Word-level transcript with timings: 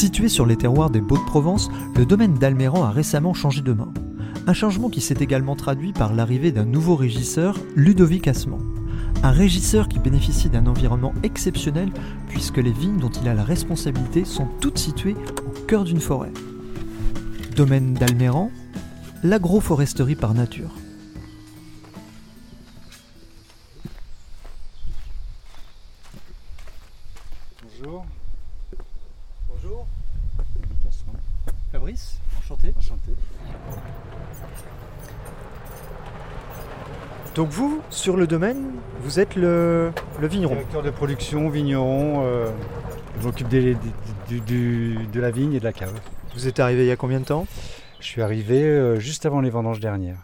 Situé 0.00 0.30
sur 0.30 0.46
les 0.46 0.56
terroirs 0.56 0.88
des 0.88 1.02
Baux-de-Provence, 1.02 1.68
le 1.94 2.06
domaine 2.06 2.32
d'Alméran 2.32 2.84
a 2.84 2.90
récemment 2.90 3.34
changé 3.34 3.60
de 3.60 3.74
main. 3.74 3.92
Un 4.46 4.54
changement 4.54 4.88
qui 4.88 5.02
s'est 5.02 5.18
également 5.20 5.56
traduit 5.56 5.92
par 5.92 6.14
l'arrivée 6.14 6.52
d'un 6.52 6.64
nouveau 6.64 6.96
régisseur, 6.96 7.58
Ludovic 7.76 8.26
Assement. 8.26 8.60
Un 9.22 9.30
régisseur 9.30 9.88
qui 9.88 9.98
bénéficie 9.98 10.48
d'un 10.48 10.66
environnement 10.68 11.12
exceptionnel 11.22 11.90
puisque 12.28 12.56
les 12.56 12.72
vignes 12.72 12.96
dont 12.96 13.10
il 13.10 13.28
a 13.28 13.34
la 13.34 13.44
responsabilité 13.44 14.24
sont 14.24 14.48
toutes 14.62 14.78
situées 14.78 15.16
au 15.46 15.66
cœur 15.66 15.84
d'une 15.84 16.00
forêt. 16.00 16.32
Domaine 17.54 17.92
d'Alméran, 17.92 18.50
l'agroforesterie 19.22 20.14
par 20.14 20.32
nature. 20.32 20.70
Bonjour. 27.62 28.06
Bonjour, 29.62 29.86
Ludovic 30.38 30.86
Assement. 30.88 31.12
Fabrice, 31.90 32.18
enchanté. 32.38 32.74
Enchanté. 32.78 33.12
Donc 37.34 37.48
vous, 37.50 37.80
sur 37.90 38.16
le 38.16 38.26
domaine, 38.26 38.72
vous 39.02 39.20
êtes 39.20 39.36
le, 39.36 39.92
le 40.20 40.26
vigneron. 40.26 40.54
Directeur 40.54 40.82
de 40.82 40.90
production, 40.90 41.48
vigneron. 41.48 42.22
euh, 42.24 42.50
je 43.20 43.26
m'occupe 43.26 43.48
des- 43.48 43.74
des- 43.74 43.78
du- 44.28 44.40
du- 44.40 45.06
de 45.12 45.20
la 45.20 45.30
vigne 45.30 45.52
et 45.54 45.60
de 45.60 45.64
la 45.64 45.72
cave. 45.72 45.92
Vous 46.34 46.46
êtes 46.48 46.58
arrivé 46.60 46.84
il 46.84 46.88
y 46.88 46.90
a 46.92 46.96
combien 46.96 47.20
de 47.20 47.24
temps? 47.24 47.46
Je 48.00 48.06
suis 48.06 48.22
arrivé 48.22 48.62
euh, 48.64 48.98
juste 48.98 49.26
avant 49.26 49.40
les 49.40 49.50
vendanges 49.50 49.80
dernières. 49.80 50.18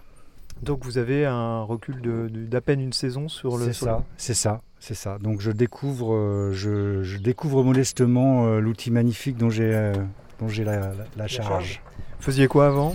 Donc 0.63 0.85
vous 0.85 0.99
avez 0.99 1.27
un 1.27 1.63
recul 1.63 2.01
de- 2.01 2.29
de- 2.29 2.47
d'à 2.47 2.61
peine 2.61 2.81
une 2.81 2.93
saison 2.93 3.29
sur 3.29 3.57
le... 3.59 3.65
C'est 3.65 3.69
le- 3.69 3.75
ça, 3.75 4.03
c'est 4.17 4.35
ça, 4.35 4.63
c'est 4.81 4.95
ça. 4.95 5.19
Donc 5.19 5.41
je 5.41 5.51
découvre, 5.53 6.15
euh, 6.15 6.53
je, 6.55 7.03
je 7.03 7.19
découvre 7.19 7.63
modestement 7.63 8.47
euh, 8.47 8.61
l'outil 8.61 8.91
magnifique 8.91 9.37
dont 9.37 9.51
j'ai 9.51 9.93
dont 10.41 10.49
j'ai 10.49 10.65
la, 10.65 10.77
la- 10.79 10.93
la 11.17 11.27
charge. 11.29 11.49
charge. 11.49 11.83
Vous 12.19 12.25
faisiez 12.25 12.49
quoi 12.49 12.67
avant 12.67 12.95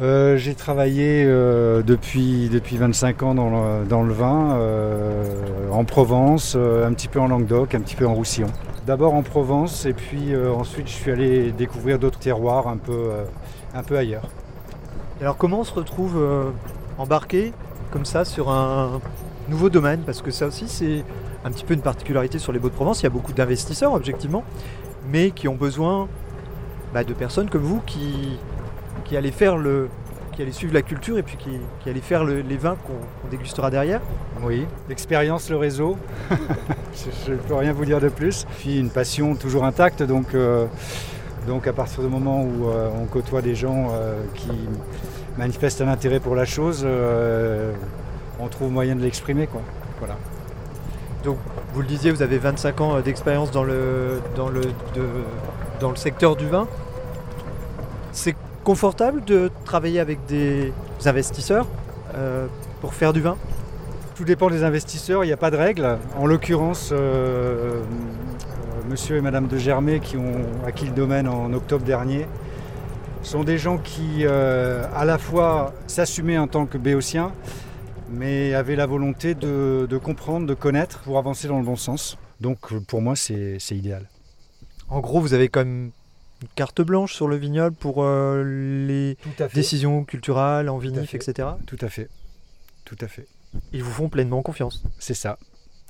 Euh, 0.00 0.36
j'ai 0.36 0.54
travaillé 0.54 1.24
euh, 1.26 1.82
depuis, 1.82 2.48
depuis 2.48 2.76
25 2.76 3.22
ans 3.24 3.34
dans 3.34 3.50
le, 3.50 3.84
dans 3.84 4.04
le 4.04 4.12
vin, 4.12 4.52
euh, 4.56 5.24
en 5.72 5.84
Provence, 5.84 6.54
un 6.56 6.92
petit 6.92 7.08
peu 7.08 7.18
en 7.20 7.26
Languedoc, 7.28 7.74
un 7.74 7.80
petit 7.80 7.96
peu 7.96 8.06
en 8.06 8.14
Roussillon. 8.14 8.46
D'abord 8.86 9.14
en 9.14 9.22
Provence 9.22 9.86
et 9.86 9.92
puis 9.92 10.34
ensuite 10.36 10.86
je 10.88 10.92
suis 10.92 11.10
allé 11.10 11.50
découvrir 11.52 11.98
d'autres 11.98 12.18
terroirs 12.20 12.68
un 12.68 12.76
peu, 12.78 13.10
un 13.74 13.82
peu 13.82 13.98
ailleurs. 13.98 14.28
Alors 15.20 15.36
comment 15.36 15.60
on 15.60 15.64
se 15.64 15.74
retrouve 15.74 16.16
embarqué 16.96 17.52
comme 17.90 18.04
ça 18.06 18.24
sur 18.24 18.50
un 18.50 19.00
nouveau 19.48 19.68
domaine? 19.68 20.00
Parce 20.06 20.22
que 20.22 20.30
ça 20.30 20.46
aussi 20.46 20.68
c'est 20.68 21.04
un 21.44 21.50
petit 21.50 21.64
peu 21.64 21.74
une 21.74 21.82
particularité 21.82 22.38
sur 22.38 22.52
les 22.52 22.58
Baux-de-Provence. 22.60 23.00
Il 23.00 23.04
y 23.04 23.06
a 23.08 23.10
beaucoup 23.10 23.32
d'investisseurs 23.32 23.92
objectivement, 23.92 24.42
mais 25.12 25.32
qui 25.32 25.48
ont 25.48 25.56
besoin 25.56 26.08
bah, 26.94 27.04
de 27.04 27.12
personnes 27.14 27.48
comme 27.50 27.62
vous 27.62 27.80
qui, 27.86 28.38
qui 29.04 29.16
allez 29.16 29.30
faire 29.32 29.56
le 29.56 29.88
qui 30.32 30.42
allez 30.42 30.52
suivre 30.52 30.72
la 30.72 30.82
culture 30.82 31.18
et 31.18 31.24
puis 31.24 31.36
qui, 31.36 31.50
qui 31.80 31.90
allez 31.90 32.00
faire 32.00 32.22
le- 32.22 32.42
les 32.42 32.56
vins 32.56 32.76
qu'on 32.86 33.28
dégustera 33.28 33.70
derrière. 33.70 34.00
Oui, 34.44 34.66
l'expérience, 34.88 35.50
le 35.50 35.56
réseau, 35.56 35.96
je 37.26 37.32
ne 37.32 37.36
peux 37.38 37.54
rien 37.54 37.72
vous 37.72 37.84
dire 37.84 38.00
de 38.00 38.08
plus. 38.08 38.46
Puis 38.60 38.78
une 38.78 38.90
passion 38.90 39.34
toujours 39.34 39.64
intacte, 39.64 40.00
donc, 40.04 40.36
euh, 40.36 40.66
donc 41.48 41.66
à 41.66 41.72
partir 41.72 42.04
du 42.04 42.08
moment 42.08 42.40
où 42.44 42.68
euh, 42.68 42.88
on 43.02 43.06
côtoie 43.06 43.42
des 43.42 43.56
gens 43.56 43.88
euh, 43.90 44.22
qui 44.36 44.52
manifestent 45.36 45.80
un 45.80 45.88
intérêt 45.88 46.20
pour 46.20 46.36
la 46.36 46.44
chose, 46.44 46.86
on 48.40 48.46
trouve 48.46 48.70
moyen 48.70 48.94
de 48.94 49.00
l'exprimer. 49.02 49.48
quoi. 49.48 49.62
Voilà. 49.98 50.16
Donc 51.24 51.38
vous 51.74 51.80
le 51.80 51.86
disiez, 51.88 52.12
vous 52.12 52.22
avez 52.22 52.38
25 52.38 52.80
ans 52.80 53.00
d'expérience 53.00 53.50
dans 53.50 53.64
le, 53.64 54.20
dans, 54.36 54.48
le, 54.48 54.60
de- 54.60 55.24
dans 55.80 55.90
le 55.90 55.96
secteur 55.96 56.36
du 56.36 56.46
vin. 56.46 56.66
C'est 58.12 58.36
confortable 58.64 59.24
de 59.24 59.50
travailler 59.64 60.00
avec 60.00 60.26
des 60.26 60.72
investisseurs 61.06 61.66
euh, 62.14 62.46
pour 62.80 62.94
faire 62.94 63.12
du 63.12 63.20
vin? 63.20 63.36
Tout 64.14 64.24
dépend 64.24 64.50
des 64.50 64.64
investisseurs, 64.64 65.24
il 65.24 65.28
n'y 65.28 65.32
a 65.32 65.36
pas 65.36 65.50
de 65.50 65.56
règle. 65.56 65.98
En 66.16 66.26
l'occurrence, 66.26 66.90
euh, 66.92 66.96
euh, 66.96 67.82
monsieur 68.90 69.16
et 69.16 69.20
madame 69.20 69.46
de 69.46 69.56
Germay, 69.56 70.00
qui 70.00 70.16
ont 70.16 70.42
acquis 70.66 70.86
le 70.86 70.92
domaine 70.92 71.28
en 71.28 71.52
octobre 71.52 71.84
dernier, 71.84 72.26
sont 73.22 73.44
des 73.44 73.58
gens 73.58 73.78
qui, 73.78 74.26
à 74.26 75.04
la 75.04 75.18
fois, 75.18 75.72
s'assumaient 75.86 76.38
en 76.38 76.46
tant 76.46 76.66
que 76.66 76.78
béotiens, 76.78 77.32
mais 78.10 78.54
avaient 78.54 78.76
la 78.76 78.86
volonté 78.86 79.34
de, 79.34 80.00
comprendre, 80.02 80.46
de 80.46 80.54
connaître 80.54 81.00
pour 81.00 81.18
avancer 81.18 81.48
dans 81.48 81.58
le 81.58 81.64
bon 81.64 81.76
sens. 81.76 82.16
Donc 82.40 82.72
pour 82.86 83.02
moi, 83.02 83.16
c'est 83.16 83.58
idéal. 83.70 84.08
En 84.88 85.00
gros, 85.00 85.20
vous 85.20 85.34
avez 85.34 85.48
quand 85.48 85.60
même 85.60 85.90
une 86.42 86.48
carte 86.54 86.80
blanche 86.80 87.14
sur 87.14 87.28
le 87.28 87.36
vignoble 87.36 87.76
pour 87.76 88.02
euh, 88.04 88.42
les 88.86 89.16
décisions 89.54 90.04
culturelles 90.04 90.68
en 90.68 90.78
vinif, 90.78 91.14
etc. 91.14 91.48
Tout 91.66 91.78
à 91.80 91.88
fait. 91.88 92.08
Tout 92.84 92.96
à 93.00 93.08
fait. 93.08 93.26
Ils 93.72 93.82
vous 93.82 93.90
font 93.90 94.08
pleinement 94.08 94.42
confiance. 94.42 94.82
C'est 94.98 95.14
ça. 95.14 95.38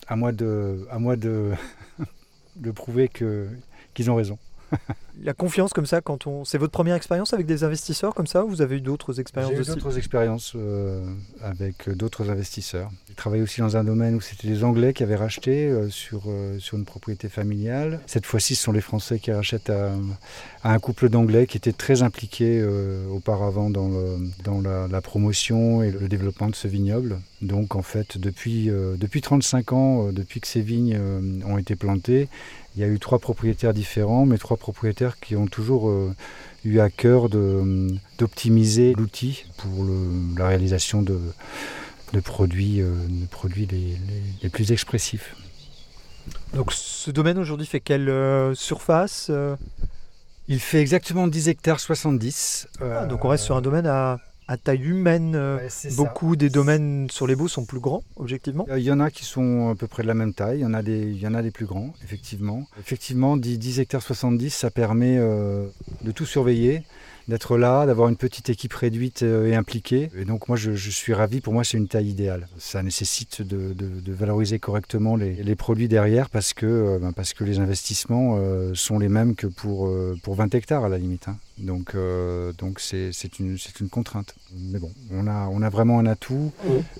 À 0.06 0.16
moi 0.16 0.32
de, 0.32 0.86
à 0.90 0.98
moi 0.98 1.16
de, 1.16 1.52
de 2.56 2.70
prouver 2.70 3.08
que- 3.08 3.48
qu'ils 3.94 4.10
ont 4.10 4.14
raison. 4.16 4.38
La 5.20 5.32
confiance 5.34 5.72
comme 5.72 5.86
ça, 5.86 6.00
quand 6.00 6.26
on, 6.28 6.44
c'est 6.44 6.58
votre 6.58 6.70
première 6.70 6.94
expérience 6.94 7.32
avec 7.34 7.44
des 7.44 7.64
investisseurs 7.64 8.14
comme 8.14 8.28
ça, 8.28 8.44
ou 8.44 8.48
vous 8.48 8.62
avez 8.62 8.76
eu 8.76 8.80
d'autres 8.80 9.18
expériences 9.18 9.52
J'ai 9.52 9.60
eu 9.62 9.64
d'autres 9.74 9.98
expériences 9.98 10.52
euh, 10.54 11.02
avec 11.42 11.90
d'autres 11.90 12.30
investisseurs. 12.30 12.90
J'ai 13.08 13.14
travaillé 13.14 13.42
aussi 13.42 13.60
dans 13.60 13.76
un 13.76 13.82
domaine 13.82 14.14
où 14.14 14.20
c'était 14.20 14.46
les 14.46 14.62
Anglais 14.62 14.92
qui 14.92 15.02
avaient 15.02 15.16
racheté 15.16 15.66
euh, 15.66 15.88
sur, 15.90 16.22
euh, 16.28 16.58
sur 16.60 16.78
une 16.78 16.84
propriété 16.84 17.28
familiale. 17.28 18.00
Cette 18.06 18.26
fois-ci, 18.26 18.54
ce 18.54 18.62
sont 18.62 18.72
les 18.72 18.80
Français 18.80 19.18
qui 19.18 19.32
rachètent 19.32 19.70
à, 19.70 19.90
à 20.62 20.72
un 20.72 20.78
couple 20.78 21.08
d'Anglais 21.08 21.46
qui 21.48 21.56
était 21.56 21.72
très 21.72 22.02
impliqué 22.02 22.60
euh, 22.62 23.08
auparavant 23.08 23.70
dans, 23.70 23.88
le- 23.88 24.18
dans 24.44 24.60
la, 24.60 24.86
la 24.86 25.00
promotion 25.00 25.82
et 25.82 25.90
le 25.90 26.06
développement 26.08 26.48
de 26.48 26.54
ce 26.54 26.68
vignoble. 26.68 27.18
Donc 27.42 27.74
en 27.74 27.82
fait, 27.82 28.18
depuis, 28.18 28.70
euh, 28.70 28.96
depuis 28.96 29.20
35 29.20 29.72
ans, 29.72 30.06
euh, 30.08 30.12
depuis 30.12 30.40
que 30.40 30.46
ces 30.46 30.60
vignes 30.60 30.96
euh, 30.98 31.20
ont 31.44 31.58
été 31.58 31.74
plantées, 31.76 32.28
il 32.76 32.82
y 32.82 32.84
a 32.84 32.88
eu 32.88 33.00
trois 33.00 33.18
propriétaires 33.18 33.74
différents, 33.74 34.24
mais 34.26 34.38
trois 34.38 34.56
propriétaires 34.56 35.07
qui 35.16 35.36
ont 35.36 35.46
toujours 35.46 35.88
euh, 35.88 36.14
eu 36.64 36.80
à 36.80 36.90
cœur 36.90 37.28
d'optimiser 37.28 38.92
l'outil 38.96 39.44
pour 39.56 39.84
le- 39.84 40.36
la 40.38 40.48
réalisation 40.48 41.02
de, 41.02 41.18
de 42.12 42.20
produits, 42.20 42.80
euh, 42.80 42.92
de 43.08 43.26
produits 43.26 43.66
les, 43.66 43.78
les- 43.78 43.96
les 44.42 44.48
plus 44.48 44.72
expressifs. 44.72 45.34
Donc 46.54 46.72
ce 46.72 47.10
domaine 47.10 47.38
aujourd'hui 47.38 47.66
fait 47.66 47.80
quelle 47.80 48.08
euh, 48.08 48.54
surface 48.54 49.30
Il 50.48 50.60
fait 50.60 50.80
exactement 50.80 51.26
10 51.28 51.48
hectares 51.48 51.80
70. 51.80 52.68
Ah, 52.80 53.06
Donc 53.06 53.24
on 53.24 53.28
reste 53.28 53.44
sur 53.44 53.56
un 53.56 53.60
domaine 53.62 53.86
à, 53.86 54.18
à 54.48 54.56
taille 54.56 54.82
humaine. 54.82 55.34
euh, 55.34 55.58
Beaucoup 55.96 56.34
des 56.36 56.48
domaines 56.50 57.08
sur 57.10 57.26
les 57.26 57.36
baux 57.36 57.48
sont 57.48 57.64
plus 57.64 57.80
grands, 57.80 58.02
objectivement. 58.16 58.66
Il 58.76 58.82
y 58.82 58.90
en 58.90 58.98
a 59.00 59.10
qui 59.10 59.24
sont 59.24 59.68
à 59.70 59.74
peu 59.74 59.86
près 59.86 60.02
de 60.02 60.08
la 60.08 60.14
même 60.14 60.34
taille, 60.34 60.58
il 60.58 60.62
y 60.62 60.66
en 60.66 60.74
a 60.74 60.82
des, 60.82 60.98
il 61.02 61.20
y 61.20 61.26
en 61.26 61.34
a 61.34 61.42
des 61.42 61.50
plus 61.50 61.66
grands, 61.66 61.92
effectivement. 62.02 62.66
Effectivement, 62.80 63.36
10, 63.36 63.58
10 63.58 63.80
hectares 63.80 64.02
70, 64.02 64.50
ça 64.50 64.70
permet 64.70 65.16
euh, 65.18 65.66
de 66.02 66.10
tout 66.10 66.26
surveiller, 66.26 66.82
d'être 67.28 67.58
là, 67.58 67.84
d'avoir 67.84 68.08
une 68.08 68.16
petite 68.16 68.48
équipe 68.48 68.72
réduite 68.72 69.22
euh, 69.22 69.46
et 69.48 69.54
impliquée. 69.54 70.08
Et 70.16 70.24
donc 70.24 70.48
moi, 70.48 70.56
je, 70.56 70.72
je 70.72 70.90
suis 70.90 71.12
ravi, 71.12 71.42
pour 71.42 71.52
moi, 71.52 71.62
c'est 71.62 71.76
une 71.76 71.86
taille 71.88 72.08
idéale. 72.08 72.48
Ça 72.56 72.82
nécessite 72.82 73.42
de, 73.42 73.74
de- 73.74 74.00
de 74.00 74.12
valoriser 74.14 74.58
correctement 74.58 75.14
les, 75.14 75.34
les 75.34 75.54
produits 75.54 75.88
derrière 75.88 76.30
parce 76.30 76.54
que, 76.54 76.64
euh, 76.64 76.98
ben, 76.98 77.12
parce 77.12 77.34
que 77.34 77.44
les 77.44 77.58
investissements 77.58 78.36
euh, 78.38 78.72
sont 78.74 78.98
les 78.98 79.10
mêmes 79.10 79.34
que 79.34 79.46
pour, 79.46 79.88
euh, 79.88 80.16
pour 80.22 80.36
20 80.36 80.54
hectares 80.54 80.84
à 80.84 80.88
la 80.88 80.96
limite. 80.96 81.26
Donc 81.58 81.94
euh, 81.94 82.52
donc 82.52 82.78
c'est 82.78 83.10
c'est 83.12 83.38
une, 83.40 83.58
c'est 83.58 83.80
une 83.80 83.88
contrainte. 83.88 84.34
Mais 84.56 84.78
bon, 84.78 84.92
on 85.12 85.26
a, 85.26 85.48
on 85.48 85.60
a 85.62 85.68
vraiment 85.68 85.98
un 85.98 86.06
atout. 86.06 86.52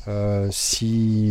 Euh, 0.08 0.48
si 0.50 1.28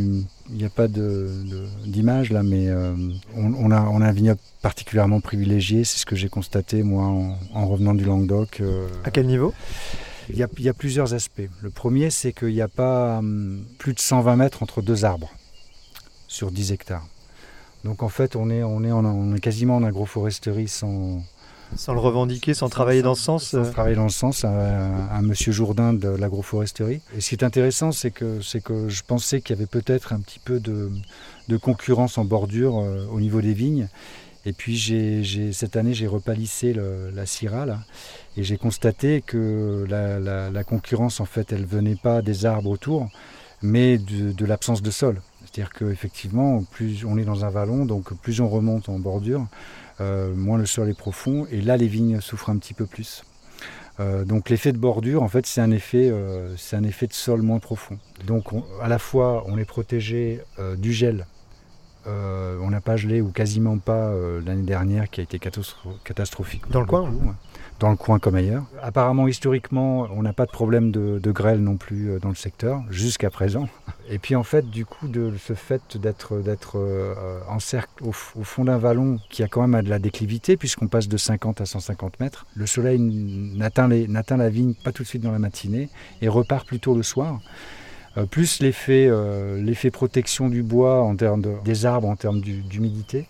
il 0.50 0.56
n'y 0.56 0.64
a 0.64 0.70
pas 0.70 0.88
de- 0.88 1.30
de- 1.46 1.68
d'image 1.86 2.32
là, 2.32 2.42
mais 2.44 2.70
euh, 2.70 2.96
on, 3.36 3.54
on 3.54 3.72
a, 3.72 3.82
on 3.82 4.02
a 4.02 4.08
un 4.08 4.12
vignoble 4.14 4.40
particulièrement 4.62 5.20
privilégié. 5.20 5.84
C'est 5.84 6.00
ce 6.00 6.06
que 6.06 6.16
j'ai 6.16 6.30
constaté 6.30 6.84
moi 6.84 7.04
en, 7.04 7.38
en 7.54 7.68
revenant 7.68 7.94
du 7.94 8.06
Languedoc. 8.06 8.62
À 9.04 9.12
quel 9.12 9.28
niveau? 9.28 9.54
Il 10.30 10.38
y, 10.38 10.44
a, 10.44 10.48
il 10.58 10.64
y 10.66 10.70
a 10.70 10.74
plusieurs 10.74 11.14
aspects. 11.14 11.42
Le 11.62 11.70
premier, 11.70 12.10
c'est 12.10 12.34
qu'il 12.34 12.54
n'y 12.54 12.62
a 12.62 12.68
pas 12.68 13.20
hum, 13.20 13.64
plus 13.78 13.94
de 13.94 14.00
120 14.00 14.36
mètres 14.38 14.62
entre 14.64 14.82
deux 14.82 15.06
arbres 15.06 15.32
sur 16.28 16.52
10 16.52 16.72
hectares. 16.72 17.06
Donc 17.84 18.04
en 18.04 18.10
fait, 18.10 18.36
on 18.36 18.50
est, 18.50 18.64
on 18.64 18.84
est, 18.84 18.92
en- 18.92 19.06
on 19.06 19.36
est 19.36 19.40
quasiment 19.40 19.76
en 19.78 19.84
agroforesterie 19.84 20.68
sans, 20.68 21.24
Sans 21.76 21.94
le 21.94 22.00
revendiquer, 22.00 22.54
sans 22.54 22.70
travailler 22.70 23.02
dans 23.02 23.16
ce 23.16 23.24
sens. 23.24 23.44
sans 23.50 23.58
euh, 23.60 23.72
travailler 23.72 23.96
dans 23.96 24.04
le 24.04 24.10
sens 24.10 24.46
à, 24.46 25.08
à 25.08 25.22
monsieur 25.22 25.52
Jourdain 25.52 25.94
de 25.94 26.08
l'agroforesterie. 26.10 27.02
Et 27.16 27.22
ce 27.22 27.30
qui 27.30 27.36
est 27.36 27.44
intéressant, 27.44 27.92
c'est 27.92 28.12
que, 28.12 28.42
c'est 28.42 28.62
que 28.62 28.90
je 28.90 29.04
pensais 29.04 29.42
qu'il 29.42 29.56
y 29.56 29.60
avait 29.60 29.68
peut-être 29.68 30.14
un 30.14 30.20
petit 30.20 30.40
peu 30.40 30.60
de, 30.60 30.90
de 31.50 31.58
concurrence 31.58 32.18
en 32.18 32.26
bordure 32.26 32.80
euh, 32.80 33.06
au 33.12 33.20
niveau 33.20 33.42
des 33.42 33.54
vignes. 33.54 33.88
Et 34.46 34.54
puis 34.54 34.78
j'ai, 34.78 35.24
j'ai- 35.24 35.52
cette 35.52 35.76
année, 35.76 35.94
j'ai 35.94 36.08
repalissé 36.08 36.72
le- 36.74 37.12
la 37.14 37.26
Syrah 37.26 37.66
là, 37.66 37.80
et 38.38 38.44
j'ai 38.44 38.58
constaté 38.58 39.22
que 39.22 39.86
la, 39.90 40.20
la- 40.20 40.50
la 40.50 40.64
concurrence, 40.64 41.20
en 41.20 41.26
fait, 41.26 41.52
elle 41.52 41.66
venait 41.66 41.98
pas 42.02 42.22
des 42.22 42.46
arbres 42.46 42.70
autour, 42.70 43.10
mais 43.62 43.98
de, 43.98 44.32
de 44.32 44.46
l'absence 44.46 44.82
de 44.82 44.90
sol. 44.92 45.22
C'est-à-dire 45.42 45.72
qu'effectivement, 45.74 46.64
plus 46.64 47.04
on 47.06 47.18
est 47.18 47.26
dans 47.26 47.44
un 47.46 47.50
vallon, 47.50 47.86
donc 47.86 48.14
plus 48.22 48.40
on 48.40 48.48
remonte 48.48 48.88
en 48.90 49.00
bordure, 49.00 49.42
euh, 49.42 49.46
moins 50.00 50.58
le 50.58 50.66
sol 50.66 50.90
est 50.90 50.98
profond, 50.98 51.46
et 51.52 51.62
là 51.62 51.78
les 51.78 51.88
vignes 51.88 52.22
souffrent 52.22 52.50
un 52.50 52.58
petit 52.58 52.74
peu 52.74 52.86
plus. 52.86 53.24
Euh, 54.00 54.26
donc 54.26 54.50
l'effet 54.52 54.72
de 54.74 54.78
bordure, 54.78 55.24
en 55.24 55.28
fait, 55.28 55.48
c'est 55.48 55.60
un 55.62 55.72
effet, 55.72 56.10
euh, 56.12 56.56
c'est 56.56 56.76
un 56.76 56.84
effet 56.84 57.08
de 57.08 57.14
sol 57.14 57.42
moins 57.42 57.58
profond. 57.60 57.98
Donc 58.28 58.54
on- 58.54 58.64
à 58.82 58.88
la 58.88 59.00
fois, 59.00 59.44
on 59.48 59.58
est 59.58 59.66
protégé 59.66 60.40
euh, 60.60 60.76
du 60.76 60.94
gel. 60.94 61.26
Euh, 62.06 62.58
on 62.62 62.70
n'a 62.70 62.80
pas 62.80 62.96
gelé 62.96 63.20
ou 63.22 63.32
quasiment 63.32 63.80
pas 63.80 64.10
euh, 64.10 64.40
l'année 64.46 64.62
dernière, 64.62 65.10
qui 65.10 65.20
a 65.20 65.24
été 65.24 65.40
catastro- 65.40 65.98
catastrophique. 66.06 66.62
Dans 66.70 66.80
le 66.82 66.86
coin, 66.86 67.02
ouais. 67.10 67.34
Dans 67.80 67.92
le 67.92 67.96
coin 67.96 68.18
comme 68.18 68.34
ailleurs. 68.34 68.64
Apparemment, 68.82 69.28
historiquement, 69.28 70.08
on 70.12 70.24
n'a 70.24 70.34
pas 70.34 70.48
de 70.48 70.52
problème 70.52 70.90
de, 70.90 71.20
de 71.20 71.32
grêle 71.32 71.60
non 71.60 71.78
plus 71.78 72.10
euh, 72.10 72.20
dans 72.20 72.30
le 72.30 72.36
secteur, 72.36 72.82
jusqu'à 72.90 73.30
présent. 73.30 73.70
Et 74.10 74.18
puis 74.18 74.36
en 74.36 74.42
fait, 74.44 74.68
du 74.68 74.84
coup, 74.84 75.08
de 75.08 75.32
ce 75.38 75.54
fait 75.54 75.96
d'être 75.98 76.40
d'être 76.40 76.80
euh, 76.80 77.14
en 77.48 77.60
cercle 77.60 78.04
au, 78.04 78.10
au 78.10 78.44
fond 78.44 78.64
d'un 78.66 78.80
vallon 78.80 79.20
qui 79.30 79.44
a 79.44 79.48
quand 79.48 79.68
même 79.68 79.84
de 79.84 79.90
la 79.92 80.00
déclivité, 80.00 80.58
puisqu'on 80.58 80.88
passe 80.88 81.08
de 81.08 81.18
50 81.18 81.62
à 81.62 81.66
150 81.68 82.20
mètres, 82.20 82.48
le 82.56 82.66
soleil 82.66 83.00
n'atteint 83.00 83.88
la 84.38 84.50
vigne 84.50 84.74
pas 84.74 84.92
tout 84.92 85.04
de 85.04 85.08
suite 85.08 85.22
dans 85.22 85.32
la 85.32 85.40
matinée 85.40 85.90
et 86.22 86.30
repart 86.30 86.66
plutôt 86.66 86.96
le 86.96 87.04
soir. 87.04 87.40
Euh, 88.18 88.26
plus 88.26 88.60
l'effet 88.60 89.06
euh, 89.08 89.62
l'effet 89.62 89.92
protection 89.92 90.50
du 90.50 90.64
bois 90.64 91.04
en 91.04 91.16
termes 91.16 91.42
de- 91.44 91.54
des 91.64 91.86
arbres 91.86 92.08
en 92.10 92.16
termes 92.16 92.42
d'humidité. 92.42 93.28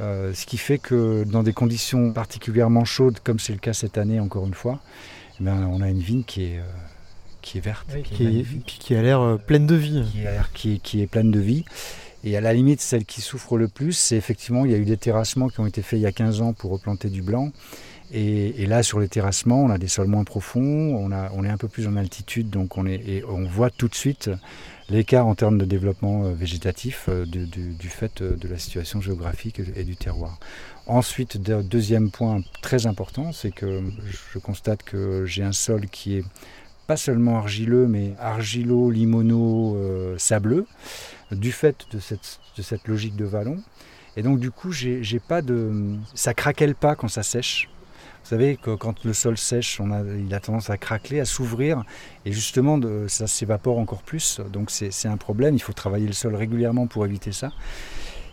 Euh, 0.00 0.32
ce 0.34 0.46
qui 0.46 0.56
fait 0.56 0.78
que 0.78 1.24
dans 1.24 1.42
des 1.42 1.52
conditions 1.52 2.12
particulièrement 2.12 2.84
chaudes, 2.84 3.18
comme 3.22 3.38
c'est 3.38 3.52
le 3.52 3.58
cas 3.58 3.72
cette 3.74 3.98
année 3.98 4.18
encore 4.18 4.46
une 4.46 4.54
fois, 4.54 4.80
eh 5.40 5.44
ben, 5.44 5.68
on 5.70 5.80
a 5.82 5.88
une 5.90 6.00
vigne 6.00 6.24
qui 6.24 6.44
est, 6.44 6.58
euh, 6.58 6.62
qui 7.42 7.58
est 7.58 7.60
verte, 7.60 7.86
qui 8.02 8.14
est 8.24 8.26
qui, 8.26 8.40
est- 8.40 8.64
qui 8.64 8.94
a 8.94 9.02
l'air 9.02 9.20
euh, 9.20 9.36
pleine 9.36 9.66
de 9.66 9.74
vie. 9.74 10.02
qui, 10.10 10.26
a 10.26 10.30
l'air- 10.32 10.52
qui, 10.52 10.80
qui 10.80 11.02
est 11.02 11.06
pleine 11.06 11.30
de 11.30 11.40
vie. 11.40 11.64
Et 12.24 12.36
à 12.36 12.40
la 12.40 12.52
limite, 12.52 12.80
celle 12.80 13.04
qui 13.04 13.20
souffre 13.22 13.56
le 13.58 13.66
plus, 13.68 13.92
c'est 13.92 14.16
effectivement, 14.16 14.64
il 14.66 14.70
y 14.70 14.74
a 14.74 14.78
eu 14.78 14.84
des 14.84 14.96
terrassements 14.98 15.48
qui 15.48 15.60
ont 15.60 15.66
été 15.66 15.80
faits 15.82 15.98
il 15.98 16.02
y 16.02 16.06
a 16.06 16.12
15 16.12 16.40
ans 16.42 16.52
pour 16.52 16.70
replanter 16.70 17.08
du 17.08 17.22
blanc. 17.22 17.50
Et, 18.12 18.66
là, 18.66 18.82
sur 18.82 18.98
les 18.98 19.08
terrassements, 19.08 19.62
on 19.62 19.70
a 19.70 19.78
des 19.78 19.86
sols 19.86 20.08
moins 20.08 20.24
profonds, 20.24 20.60
on, 20.60 21.44
est 21.44 21.48
un 21.48 21.56
peu 21.56 21.68
plus 21.68 21.86
en 21.86 21.96
altitude, 21.96 22.50
donc 22.50 22.76
on, 22.76 23.44
voit 23.46 23.70
tout 23.70 23.88
de 23.88 23.94
suite 23.94 24.30
l'écart 24.88 25.28
en 25.28 25.36
termes 25.36 25.58
de 25.58 25.64
développement 25.64 26.24
euh, 26.24 26.32
végétatif 26.32 27.06
euh, 27.08 27.24
du, 27.24 27.88
fait 27.88 28.22
euh, 28.22 28.34
de 28.34 28.48
la 28.48 28.58
situation 28.58 29.00
géographique 29.00 29.60
et 29.76 29.84
du 29.84 29.94
terroir. 29.94 30.40
Ensuite, 30.88 31.40
de- 31.40 31.62
deuxième 31.62 32.10
point 32.10 32.42
très 32.60 32.88
important, 32.88 33.30
c'est 33.30 33.52
que 33.52 33.80
je 34.32 34.40
constate 34.40 34.82
que 34.82 35.24
j'ai 35.26 35.44
un 35.44 35.52
sol 35.52 35.86
qui 35.86 36.16
est 36.16 36.24
pas 36.88 36.96
seulement 36.96 37.38
argileux, 37.38 37.86
mais 37.86 38.14
argilo, 38.18 38.90
limono, 38.90 39.76
euh, 39.76 40.18
sableux, 40.18 40.66
du 41.30 41.52
fait 41.52 41.86
de 41.92 42.00
cette, 42.00 42.40
de 42.56 42.62
cette 42.62 42.88
logique 42.88 43.14
de 43.14 43.24
vallon. 43.24 43.62
Et 44.16 44.24
donc 44.24 44.40
du 44.40 44.50
coup, 44.50 44.72
j'ai 44.72 45.20
pas 45.20 45.40
de, 45.40 45.94
ça 46.14 46.34
craquelle 46.34 46.74
pas 46.74 46.96
quand 46.96 47.06
ça 47.06 47.22
sèche. 47.22 47.68
Vous 48.22 48.28
savez 48.28 48.56
que 48.56 48.74
quand 48.74 49.04
le 49.04 49.12
sol 49.12 49.36
sèche, 49.36 49.80
il 50.18 50.34
a 50.34 50.40
tendance 50.40 50.70
à 50.70 50.76
craqueler, 50.76 51.20
à 51.20 51.24
s'ouvrir, 51.24 51.82
et 52.24 52.32
justement, 52.32 52.78
ça 53.08 53.26
s'évapore 53.26 53.78
encore 53.78 54.02
plus. 54.02 54.40
Donc 54.52 54.70
c'est 54.70 55.08
un 55.08 55.16
problème. 55.16 55.54
Il 55.54 55.60
faut 55.60 55.72
travailler 55.72 56.06
le 56.06 56.12
sol 56.12 56.34
régulièrement 56.34 56.86
pour 56.86 57.04
éviter 57.04 57.32
ça. 57.32 57.50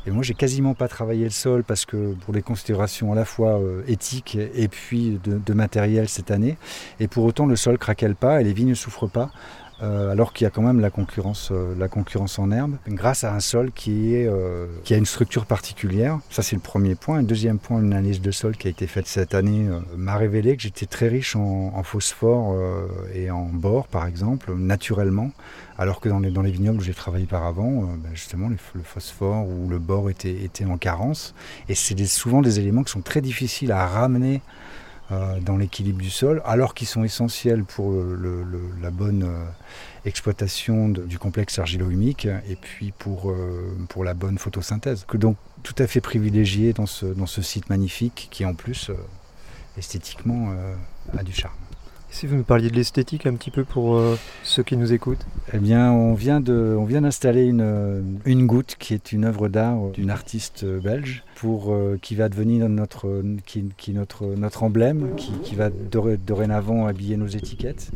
Et 0.08 0.12
moi, 0.12 0.24
j'ai 0.24 0.36
quasiment 0.36 0.74
pas 0.74 0.88
travaillé 0.88 1.26
le 1.26 1.32
sol 1.32 1.66
parce 1.66 1.86
que 1.86 2.14
pour 2.14 2.34
des 2.34 2.42
considérations 2.42 3.12
à 3.12 3.16
la 3.16 3.26
fois 3.26 3.60
euh, 3.60 3.84
éthiques 3.88 4.38
et 4.38 4.70
puis 4.70 5.20
de, 5.22 5.38
de 5.38 5.54
matériel 5.54 6.08
cette 6.08 6.32
année. 6.32 6.58
Et 7.02 7.10
pour 7.10 7.26
autant, 7.26 7.46
le 7.46 7.58
sol 7.58 7.78
craquelle 7.78 8.16
pas 8.16 8.40
et 8.40 8.46
les 8.46 8.54
vignes 8.54 8.70
ne 8.70 8.74
souffrent 8.74 9.10
pas. 9.10 9.32
Euh, 9.82 10.12
alors 10.12 10.34
qu'il 10.34 10.46
y 10.46 10.48
a 10.48 10.50
quand 10.50 10.62
même 10.62 10.80
la 10.80 10.90
concurrence, 10.90 11.50
euh, 11.52 11.74
la 11.78 11.88
concurrence 11.88 12.40
en 12.40 12.52
herbe, 12.52 12.78
grâce 12.88 13.24
à 13.24 13.34
un 13.34 13.40
sol 13.40 13.72
qui, 13.74 14.16
est, 14.16 14.28
euh, 14.28 14.68
qui 14.84 14.94
a 14.94 14.98
une 14.98 15.06
structure 15.06 15.46
particulière. 15.46 16.20
Ça, 16.30 16.42
c'est 16.42 16.56
le 16.56 16.62
premier 16.62 16.96
point. 16.96 17.20
Un 17.20 17.24
deuxième 17.24 17.60
point, 17.60 17.80
une 17.80 17.94
analyse 17.94 18.22
de 18.22 18.32
sol 18.32 18.58
qui 18.58 18.68
a 18.68 18.72
été 18.72 18.88
faite 18.88 19.08
cette 19.08 19.36
année 19.36 19.68
euh, 19.68 19.80
m'a 19.96 20.18
révélé 20.18 20.56
que 20.56 20.64
j'étais 20.64 20.86
très 20.86 21.08
riche 21.08 21.36
en, 21.36 21.72
en 21.76 21.84
phosphore 21.84 22.54
euh, 22.54 22.88
et 23.14 23.30
en 23.32 23.46
bore, 23.46 23.88
par 23.88 24.08
exemple, 24.08 24.54
naturellement. 24.56 25.32
Alors 25.80 26.00
que 26.00 26.10
dans 26.10 26.20
les, 26.20 26.32
dans 26.32 26.42
les 26.42 26.50
vignobles 26.50 26.80
où 26.80 26.84
j'ai 26.84 26.96
travaillé 26.96 27.28
par 27.28 27.46
avant, 27.46 27.84
euh, 27.84 27.86
ben, 27.98 28.10
justement, 28.14 28.50
le, 28.50 28.58
le 28.74 28.82
phosphore 28.84 29.48
ou 29.48 29.70
le 29.70 29.78
bore 29.78 30.10
était, 30.10 30.44
était 30.44 30.66
en 30.66 30.78
carence. 30.78 31.36
Et 31.70 31.76
c'est 31.76 31.96
souvent 32.06 32.42
des 32.42 32.60
éléments 32.60 32.84
qui 32.84 32.92
sont 32.92 33.02
très 33.02 33.22
difficiles 33.22 33.72
à 33.72 33.86
ramener 33.86 34.42
euh, 35.12 35.40
dans 35.40 35.58
l'équilibre 35.58 36.00
du 36.02 36.10
sol, 36.10 36.42
alors 36.46 36.74
qu'ils 36.74 36.88
sont 36.88 37.04
essentiels 37.04 37.64
pour 37.64 37.92
le- 37.92 38.44
le- 38.44 38.70
la 38.82 38.92
bonne 38.92 39.24
euh, 39.24 39.46
exploitation 40.06 40.90
du 40.90 41.18
complexe 41.20 41.60
argilo-humique 41.60 42.26
et 42.26 42.56
puis 42.56 42.92
pour, 42.98 43.32
euh, 43.32 43.76
pour 43.90 44.04
la 44.04 44.14
bonne 44.14 44.38
photosynthèse. 44.38 45.06
Donc 45.14 45.38
tout 45.64 45.76
à 45.78 45.88
fait 45.88 46.02
privilégié 46.02 46.74
dans 46.74 46.86
ce, 46.86 47.06
dans 47.06 47.26
ce 47.26 47.42
site 47.42 47.70
magnifique 47.70 48.28
qui 48.32 48.46
en 48.46 48.54
plus 48.54 48.92
esthétiquement 49.78 50.54
a 51.18 51.24
du 51.24 51.34
charme. 51.34 51.54
Si 52.18 52.26
vous 52.26 52.36
nous 52.36 52.44
parliez 52.44 52.72
de 52.72 52.76
l'esthétique 52.76 53.28
un 53.28 53.36
petit 53.36 53.52
peu 53.52 53.64
pour 53.64 53.96
euh, 53.96 54.18
ceux 54.42 54.64
qui 54.64 54.76
nous 54.76 54.92
écoutent. 54.92 55.24
Eh 55.54 55.60
bien, 55.60 55.92
on 55.92 56.16
vient 56.16 56.40
de, 56.40 56.76
on 56.76 56.84
vient 56.84 57.02
d'installer 57.02 57.46
une, 57.46 57.62
euh, 57.62 58.02
une 58.26 58.48
goutte 58.48 58.76
qui 58.80 58.96
est 58.96 59.12
une 59.12 59.24
œuvre 59.24 59.50
d'art 59.50 59.78
d'une 59.94 60.10
artiste 60.10 60.64
euh, 60.64 60.80
belge 60.80 61.24
pour 61.36 61.72
euh, 61.72 62.00
qui 62.02 62.16
va 62.16 62.28
devenir 62.28 62.70
notre, 62.70 63.08
euh, 63.08 63.38
qui, 63.46 63.94
notre, 63.94 64.26
notre 64.36 64.64
emblème, 64.64 65.14
qui, 65.16 65.32
qui 65.44 65.54
va 65.54 65.70
doré- 65.70 66.18
dorénavant 66.18 66.88
habiller 66.88 67.18
nos 67.18 67.28
étiquettes. 67.28 67.92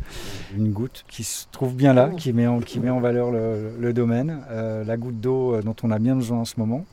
Une 0.56 0.70
goutte 0.70 1.04
qui 1.08 1.24
se 1.24 1.46
trouve 1.50 1.74
bien 1.74 1.92
là, 1.92 2.08
qui 2.16 2.32
met 2.32 2.46
en, 2.46 2.60
qui 2.60 2.78
met 2.78 2.90
en 2.90 3.00
valeur 3.00 3.32
le, 3.32 3.92
domaine, 3.92 4.38
Euh, 4.52 4.84
la 4.84 4.96
goutte 4.96 5.18
d'eau 5.20 5.56
euh, 5.56 5.62
dont 5.62 5.74
on 5.82 5.90
a 5.90 5.98
bien 5.98 6.14
besoin 6.14 6.38
en 6.38 6.44
ce 6.44 6.60
moment, 6.60 6.84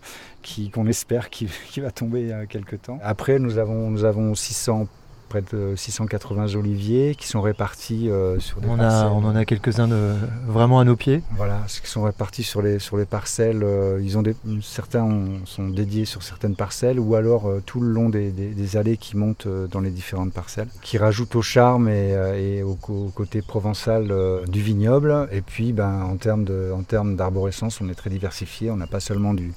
qui 0.41 0.71
qu'on 0.71 0.88
espère 0.88 1.29
qui, 1.29 1.48
qui 1.69 1.79
va 1.79 1.91
tomber 1.91 2.21
il 2.24 2.48
quelques 2.48 2.81
temps. 2.81 2.98
Après, 3.03 3.38
nous 3.38 3.59
avons, 3.59 3.91
nous 3.91 4.03
avons 4.03 4.33
600 4.33 4.88
près 5.29 5.41
de 5.53 5.75
680 5.75 6.55
oliviers 6.55 7.15
qui 7.15 7.27
sont 7.27 7.41
répartis 7.41 8.09
euh, 8.09 8.39
sur 8.39 8.59
des 8.59 8.67
On, 8.67 8.74
a, 8.74 8.77
parcelles. 8.79 9.07
on 9.13 9.24
en 9.25 9.36
a 9.36 9.45
quelques-uns 9.45 9.88
de- 9.88 10.15
vraiment 10.48 10.79
à 10.79 10.83
nos 10.83 10.95
pieds. 10.95 11.21
Voilà, 11.38 11.62
ceux 11.67 11.81
qui 11.81 11.89
sont 11.89 12.03
répartis 12.03 12.43
sur 12.43 12.62
les, 12.62 12.79
sur 12.79 12.98
les 12.98 13.05
parcelles, 13.05 13.62
euh, 13.63 14.01
ils 14.03 14.17
ont 14.17 14.21
des, 14.21 14.36
certains 14.62 15.03
ont- 15.03 15.45
sont 15.45 15.69
dédiés 15.69 16.05
sur 16.05 16.24
certaines 16.24 16.55
parcelles 16.55 17.00
ou 17.00 17.15
alors 17.15 17.48
euh, 17.48 17.62
tout 17.65 17.79
le 17.79 17.89
long 17.91 18.09
des, 18.09 18.31
des- 18.31 18.50
des 18.50 18.77
allées 18.77 18.98
qui 18.98 19.15
montent 19.15 19.45
euh, 19.48 19.67
dans 19.67 19.79
les 19.79 19.91
différentes 19.91 20.33
parcelles, 20.33 20.67
qui 20.81 20.98
rajoutent 20.98 21.36
au 21.36 21.41
charme 21.41 21.88
et, 21.88 22.13
euh, 22.13 22.36
et 22.59 22.63
au, 22.63 22.75
côté 22.75 23.41
provençal 23.41 24.07
euh, 24.12 24.45
du 24.48 24.62
vignoble. 24.62 25.29
Et 25.31 25.41
puis 25.41 25.71
ben, 25.74 26.01
en 26.03 26.17
termes 26.17 27.15
d'arborescence, 27.15 27.79
on 27.81 27.89
est 27.89 27.93
très 27.95 28.09
diversifié. 28.09 28.71
On 28.71 28.77
n'a 28.77 28.88
pas 28.88 29.00
seulement 29.00 29.33
du, 29.33 29.53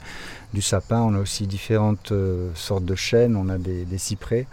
du 0.52 0.61
sapin, 0.61 1.00
on 1.00 1.14
a 1.14 1.19
aussi 1.19 1.47
différentes 1.47 2.12
euh, 2.12 2.50
sortes 2.55 2.85
de 2.85 2.95
chênes, 2.95 3.37
on 3.37 3.49
a 3.49 3.57
des, 3.59 3.85
des 3.87 3.99
cyprès. 3.99 4.47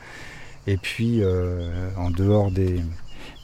Et 0.69 0.77
puis 0.77 1.23
euh, 1.23 1.89
en 1.97 2.11
dehors 2.11 2.51
des, 2.51 2.79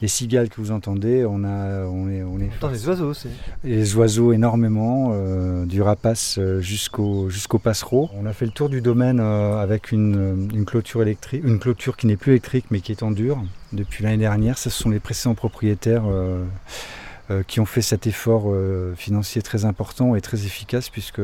des 0.00 0.06
cigales 0.06 0.48
que 0.48 0.60
vous 0.60 0.70
entendez, 0.70 1.24
on, 1.24 1.42
a, 1.42 1.84
on 1.86 2.08
est, 2.08 2.22
on 2.22 2.38
est 2.38 2.50
les 2.70 2.88
oiseaux 2.88 3.10
aussi. 3.10 3.28
les 3.64 3.96
oiseaux 3.96 4.32
énormément, 4.32 5.10
euh, 5.12 5.66
du 5.66 5.82
rapace 5.82 6.38
euh, 6.38 6.60
jusqu'au 6.60 7.28
jusqu'au 7.28 7.58
passereau. 7.58 8.10
On 8.14 8.26
a 8.26 8.32
fait 8.32 8.44
le 8.44 8.52
tour 8.52 8.68
du 8.68 8.80
domaine 8.80 9.18
euh, 9.18 9.60
avec 9.60 9.90
une, 9.90 10.48
une 10.54 10.64
clôture 10.64 11.02
électrique, 11.02 11.42
une 11.44 11.58
clôture 11.58 11.96
qui 11.96 12.06
n'est 12.06 12.16
plus 12.16 12.30
électrique 12.30 12.66
mais 12.70 12.78
qui 12.78 12.92
est 12.92 13.02
en 13.02 13.10
dur 13.10 13.42
depuis 13.72 14.04
l'année 14.04 14.18
dernière. 14.18 14.56
Ce 14.56 14.70
sont 14.70 14.88
les 14.88 15.00
précédents 15.00 15.34
propriétaires 15.34 16.04
qui 17.48 17.58
ont 17.58 17.66
fait 17.66 17.82
cet 17.82 18.06
effort 18.06 18.54
financier 18.96 19.42
très 19.42 19.64
important 19.64 20.14
et 20.14 20.20
très 20.20 20.46
efficace 20.46 20.90
puisque 20.90 21.20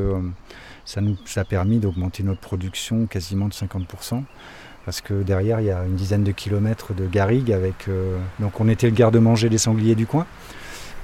ça 0.85 1.01
nous 1.01 1.17
ça 1.27 1.43
a 1.43 1.45
permis 1.45 1.79
d'augmenter 1.79 2.25
notre 2.25 2.41
production 2.41 3.07
quasiment 3.07 3.47
de 3.47 3.55
50%. 3.55 4.25
Parce 4.85 5.01
que 5.01 5.15
derrière, 5.23 5.61
il 5.61 5.67
y 5.67 5.71
a 5.71 5.85
une 5.85 5.95
dizaine 5.95 6.25
de 6.25 6.33
kilomètres 6.33 6.93
de 6.93 7.07
garrigue 7.07 7.53
avec. 7.53 7.87
euh, 7.89 8.19
donc, 8.41 8.61
on 8.61 8.69
était 8.69 8.89
le 8.89 8.95
garde-manger 8.95 9.49
des 9.49 9.59
sangliers 9.59 9.95
du 9.95 10.07
coin. 10.07 10.27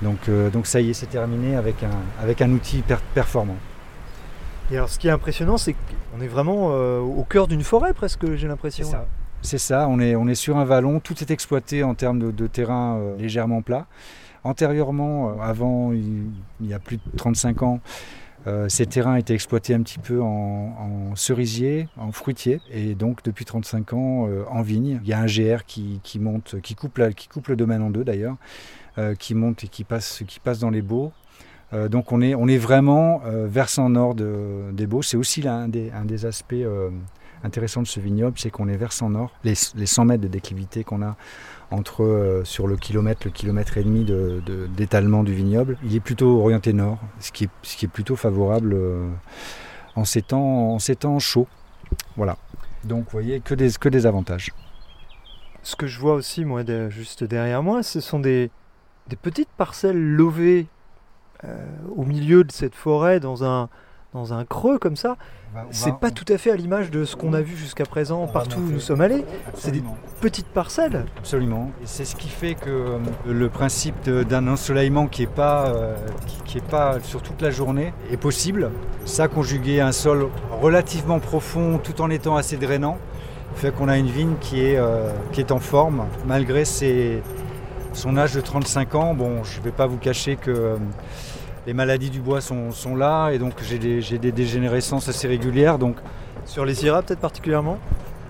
Donc, 0.02 0.28
euh, 0.28 0.50
donc 0.50 0.66
ça 0.66 0.80
y 0.80 0.90
est, 0.90 0.94
c'est 0.94 1.06
terminé 1.06 1.56
avec 1.56 1.82
un, 1.82 1.90
avec 2.22 2.40
un 2.42 2.50
outil 2.52 2.82
per- 2.82 2.96
performant. 3.14 3.56
Et 4.70 4.76
alors, 4.76 4.88
ce 4.88 4.98
qui 4.98 5.08
est 5.08 5.12
impressionnant, 5.12 5.56
c'est 5.58 5.74
qu'on 6.12 6.20
est 6.20 6.26
vraiment 6.28 6.70
euh, 6.72 6.98
au 7.00 7.24
cœur 7.24 7.46
d'une 7.48 7.62
forêt 7.62 7.92
presque, 7.94 8.34
j'ai 8.34 8.48
l'impression. 8.48 8.84
C'est 9.42 9.58
ça, 9.58 9.86
on 9.88 10.00
est, 10.00 10.16
on 10.16 10.26
est 10.26 10.34
sur 10.34 10.56
un 10.58 10.64
vallon, 10.64 10.98
tout 10.98 11.14
est 11.20 11.30
exploité 11.30 11.84
en 11.84 11.94
termes 11.94 12.18
de, 12.18 12.30
de 12.32 12.46
terrain 12.48 13.00
légèrement 13.18 13.62
plat. 13.62 13.86
Antérieurement, 14.44 15.40
avant, 15.40 15.92
il, 15.92 16.26
il 16.60 16.66
y 16.68 16.74
a 16.74 16.78
plus 16.80 16.96
de 16.96 17.02
35 17.16 17.62
ans, 17.62 17.80
Euh, 18.48 18.68
ces 18.68 18.86
terrains 18.86 19.16
étaient 19.16 19.34
exploités 19.34 19.74
un 19.74 19.82
petit 19.82 19.98
peu 19.98 20.22
en, 20.22 21.14
cerisier, 21.16 21.88
en 21.98 22.12
fruitier, 22.12 22.60
et 22.72 22.94
donc 22.94 23.22
depuis 23.22 23.44
35 23.44 23.92
ans 23.92 24.26
euh, 24.26 24.44
en 24.48 24.62
vigne. 24.62 25.00
Il 25.04 25.08
y 25.08 25.12
a 25.12 25.18
un 25.20 25.26
GR 25.26 25.64
qui, 25.66 26.00
monte, 26.18 26.60
qui 26.62 26.74
coupe, 26.74 27.00
qui 27.14 27.28
coupe 27.28 27.48
le 27.48 27.56
domaine 27.56 27.82
en 27.82 27.90
deux 27.90 28.04
d'ailleurs, 28.04 28.36
euh, 28.96 29.14
qui 29.14 29.34
monte 29.34 29.64
et 29.64 29.68
qui 29.68 29.84
passe, 29.84 30.22
qui 30.26 30.40
passe 30.40 30.58
dans 30.60 30.70
les. 30.70 30.82
Euh, 31.74 31.88
donc 31.88 32.12
on 32.12 32.22
est, 32.22 32.34
on 32.34 32.48
est 32.48 32.56
vraiment 32.56 33.20
versant 33.24 33.90
nord 33.90 34.14
de- 34.14 34.70
des 34.72 34.86
Baux. 34.86 35.02
C'est 35.02 35.18
aussi 35.18 35.46
un 35.46 35.68
des 35.68 36.24
aspects 36.24 36.54
intéressants 37.44 37.82
de 37.82 37.86
ce 37.86 38.00
vignoble, 38.00 38.38
c'est 38.38 38.50
qu'on 38.50 38.68
est 38.68 38.76
versant 38.76 39.10
nord. 39.10 39.32
Les, 39.44 39.54
les 39.76 39.86
100 39.86 40.04
mètres 40.04 40.22
de 40.22 40.28
déclivité 40.28 40.84
qu'on 40.84 41.02
a 41.02 41.16
entre 41.70 42.02
euh, 42.02 42.44
sur 42.44 42.66
le 42.66 42.76
kilomètre, 42.76 43.22
le 43.26 43.30
kilomètre 43.30 43.76
et 43.78 43.84
demi 43.84 44.04
de- 44.04 44.42
de- 44.46 44.66
d'étalement 44.66 45.22
du 45.22 45.34
vignoble, 45.34 45.76
il 45.84 45.94
est 45.94 46.00
plutôt 46.00 46.40
orienté 46.40 46.72
nord, 46.72 46.98
ce 47.20 47.30
qui 47.32 47.44
est, 47.44 47.50
ce 47.62 47.76
qui 47.76 47.84
est 47.84 47.88
plutôt 47.88 48.16
favorable 48.16 48.72
euh, 48.74 49.08
en, 49.96 50.04
ces 50.04 50.22
temps, 50.22 50.72
en 50.74 50.78
ces 50.78 50.96
temps 50.96 51.18
chauds. 51.18 51.46
Voilà. 52.16 52.36
Donc 52.84 53.04
vous 53.04 53.10
voyez 53.10 53.40
que 53.40 53.54
des, 53.54 53.70
que 53.78 53.88
des 53.88 54.06
avantages. 54.06 54.50
Ce 55.62 55.76
que 55.76 55.86
je 55.86 55.98
vois 56.00 56.14
aussi, 56.14 56.44
moi, 56.44 56.64
de- 56.64 56.88
juste 56.88 57.24
derrière 57.24 57.62
moi, 57.62 57.82
ce 57.82 58.00
sont 58.00 58.18
des, 58.20 58.50
des 59.08 59.16
petites 59.16 59.50
parcelles 59.58 60.00
levées 60.00 60.66
euh, 61.44 61.56
au 61.94 62.04
milieu 62.04 62.44
de 62.44 62.50
cette 62.52 62.74
forêt, 62.74 63.20
dans 63.20 63.44
un, 63.44 63.68
dans 64.14 64.32
un 64.32 64.44
creux 64.44 64.78
comme 64.78 64.96
ça. 64.96 65.16
C'est 65.70 65.94
pas 65.96 66.10
tout 66.10 66.24
à 66.32 66.38
fait 66.38 66.50
à 66.50 66.56
l'image 66.56 66.90
de 66.90 67.04
ce 67.04 67.16
qu'on 67.16 67.32
a 67.34 67.40
vu 67.40 67.56
jusqu'à 67.56 67.84
présent 67.84 68.26
partout 68.26 68.58
où 68.58 68.70
nous 68.72 68.80
sommes 68.80 69.00
allés. 69.00 69.24
C'est 69.54 69.70
des 69.70 69.82
petites 70.20 70.46
parcelles. 70.46 71.04
Absolument. 71.18 71.70
Et 71.82 71.86
c'est 71.86 72.04
ce 72.04 72.16
qui 72.16 72.28
fait 72.28 72.54
que 72.54 72.68
euh, 72.68 72.98
le 73.26 73.48
principe 73.48 74.08
d'un 74.08 74.46
ensoleillement 74.48 75.06
qui 75.06 75.22
n'est 75.22 75.26
pas, 75.28 75.68
euh, 75.68 75.96
qui, 76.46 76.58
est 76.58 76.66
pas 76.66 76.98
sur 77.02 77.22
toute 77.22 77.40
la 77.42 77.50
journée 77.50 77.92
est 78.10 78.16
possible. 78.18 78.70
Ça 79.04 79.28
conjugué 79.28 79.80
à 79.80 79.86
un 79.88 79.92
sol 79.92 80.28
relativement 80.60 81.18
profond 81.18 81.78
tout 81.78 82.00
en 82.02 82.10
étant 82.10 82.36
assez 82.36 82.56
drainant 82.56 82.98
fait 83.54 83.74
qu'on 83.74 83.88
a 83.88 83.96
une 83.96 84.06
vigne 84.06 84.34
qui 84.40 84.60
est, 84.64 84.76
euh, 84.76 85.10
qui 85.32 85.40
est 85.40 85.50
en 85.50 85.58
forme 85.58 86.04
malgré 86.26 86.64
ses- 86.64 87.22
son 87.94 88.16
âge 88.16 88.34
de 88.34 88.40
35 88.40 88.94
ans. 88.94 89.14
Bon, 89.14 89.42
je 89.44 89.58
ne 89.58 89.64
vais 89.64 89.72
pas 89.72 89.86
vous 89.86 89.96
cacher 89.96 90.36
que 90.36 90.76
les 91.66 91.74
maladies 91.74 92.10
du 92.10 92.20
bois 92.20 92.40
sont, 92.40 92.70
sont 92.72 92.96
là 92.96 93.30
et 93.30 93.38
donc 93.38 93.54
j'ai 93.62 93.78
des, 93.78 94.32
dégénérescences 94.32 95.08
assez 95.08 95.28
régulières. 95.28 95.78
Donc 95.78 95.96
Sur 96.44 96.64
les 96.64 96.74
Syrah, 96.74 97.02
peut-être 97.02 97.20
particulièrement? 97.20 97.78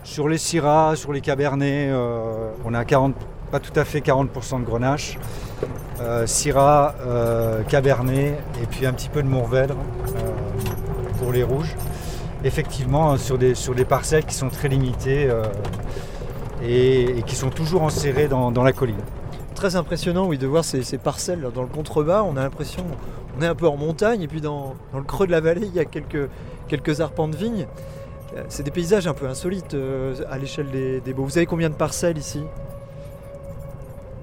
sur 0.05 0.27
les 0.27 0.39
Syrah, 0.39 0.97
sur 0.97 1.13
les 1.13 1.21
Cabernets, 1.21 1.91
euh, 1.91 2.51
on 2.65 2.73
a 2.73 2.83
40, 2.85 3.15
pas 3.51 3.61
tout 3.61 3.79
à 3.79 3.85
fait 3.85 4.01
40% 4.01 4.61
de 4.61 4.65
Grenache. 4.65 5.19
Euh, 6.01 6.27
Syrah, 6.27 6.95
euh, 7.01 7.63
Cabernet 7.65 8.39
et 8.63 8.67
puis 8.67 8.87
un 8.87 8.93
petit 8.93 9.09
peu 9.09 9.23
de 9.23 9.29
Mourvèdre 9.29 9.75
euh, 9.75 11.19
pour 11.19 11.33
les 11.33 11.43
rouges. 11.43 11.75
Effectivement, 12.45 13.17
sur 13.17 13.37
des, 13.37 13.55
sur 13.55 13.75
des 13.75 13.85
parcelles 13.85 14.25
qui 14.25 14.35
sont 14.35 14.49
très 14.49 14.69
limitées 14.69 15.29
et, 16.63 17.19
et 17.19 17.23
qui 17.23 17.35
sont 17.35 17.51
toujours 17.51 17.83
enserrées 17.83 18.29
dans, 18.29 18.53
dans 18.53 18.63
la 18.63 18.73
colline. 18.73 19.01
Très 19.59 19.75
impressionnant, 19.75 20.29
oui, 20.29 20.39
de 20.39 20.47
voir 20.47 20.65
ces, 20.65 20.85
ces 20.85 20.99
parcelles 20.99 21.41
là, 21.41 21.51
dans 21.53 21.63
le 21.63 21.69
contrebas. 21.69 22.23
On 22.23 22.37
a 22.37 22.43
l'impression, 22.43 22.85
on 23.37 23.43
est 23.43 23.47
un 23.47 23.57
peu 23.57 23.67
en 23.67 23.77
montagne, 23.77 24.23
et 24.23 24.29
puis 24.29 24.41
dans, 24.41 24.77
dans 24.93 24.99
le 24.99 25.05
creux 25.05 25.27
de 25.27 25.33
la 25.33 25.41
vallée, 25.41 25.67
il 25.67 25.75
y 25.75 25.81
a 25.81 25.85
quelques, 25.85 26.29
quelques 26.69 27.01
arpents 27.01 27.27
de 27.27 27.35
vignes. 27.35 27.67
Euh, 28.37 28.45
C'est 28.49 28.63
des 28.63 28.71
paysages 28.71 29.09
un 29.09 29.15
peu 29.15 29.27
insolites 29.27 29.75
euh, 29.75 30.15
à 30.31 30.39
l'échelle 30.39 30.71
des, 30.71 31.01
des 31.01 31.13
Baux. 31.13 31.25
Vous 31.25 31.31
savez 31.31 31.47
combien 31.47 31.71
de 31.71 31.75
parcelles 31.75 32.19
ici? 32.19 32.45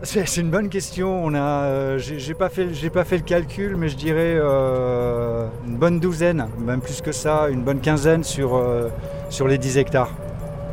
C'est 0.04 0.38
une 0.40 0.52
bonne 0.52 0.70
question. 0.70 1.26
On 1.26 1.34
a, 1.34 1.40
euh, 1.66 1.98
j'ai 1.98 2.18
j'ai 2.18 2.34
pas 2.34 2.48
fait, 2.48 2.74
j'ai 2.74 2.90
pas 2.90 3.04
fait 3.04 3.18
le 3.18 3.24
calcul, 3.24 3.76
mais 3.76 3.90
je 3.90 3.98
dirais 3.98 4.38
euh, 4.38 5.48
une 5.68 5.76
bonne 5.76 6.00
douzaine, 6.00 6.48
même 6.60 6.80
plus 6.80 7.02
que 7.02 7.12
ça, 7.12 7.50
une 7.50 7.62
bonne 7.64 7.82
quinzaine 7.82 8.24
sur, 8.24 8.56
euh, 8.56 8.88
sur 9.30 9.50
les 9.50 9.58
10 9.58 9.80
hectares. 9.80 10.12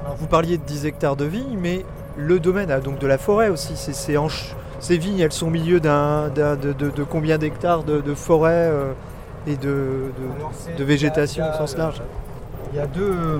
Alors, 0.05 0.15
Vous 0.19 0.29
parliez 0.29 0.57
de 0.57 0.63
10 0.65 0.87
hectares 0.87 1.17
de 1.17 1.25
vignes, 1.25 1.59
mais 1.61 1.85
le 2.17 2.39
domaine 2.41 2.71
a 2.71 2.81
donc 2.81 2.99
de 2.99 3.07
la 3.07 3.19
forêt 3.19 3.49
aussi. 3.49 3.75
Ces, 3.77 4.99
vignes, 4.99 5.21
elles 5.21 5.33
sont 5.33 5.47
au 5.47 5.51
milieu 5.51 5.81
d'un, 5.81 6.29
de, 6.29 6.57
de- 6.73 6.91
de 6.91 7.05
combien 7.05 7.39
d'hectares 7.39 7.85
de, 7.85 8.01
de 8.01 8.15
forêt 8.15 8.69
euh, 8.71 8.93
et 9.47 9.57
de, 9.57 10.11
végétation 10.85 11.45
au 11.49 11.57
sens 11.57 11.77
large? 11.77 12.03
Il 12.73 12.79
y 12.79 12.81
a 12.81 12.87
deux, 12.87 13.03
euh, 13.13 13.39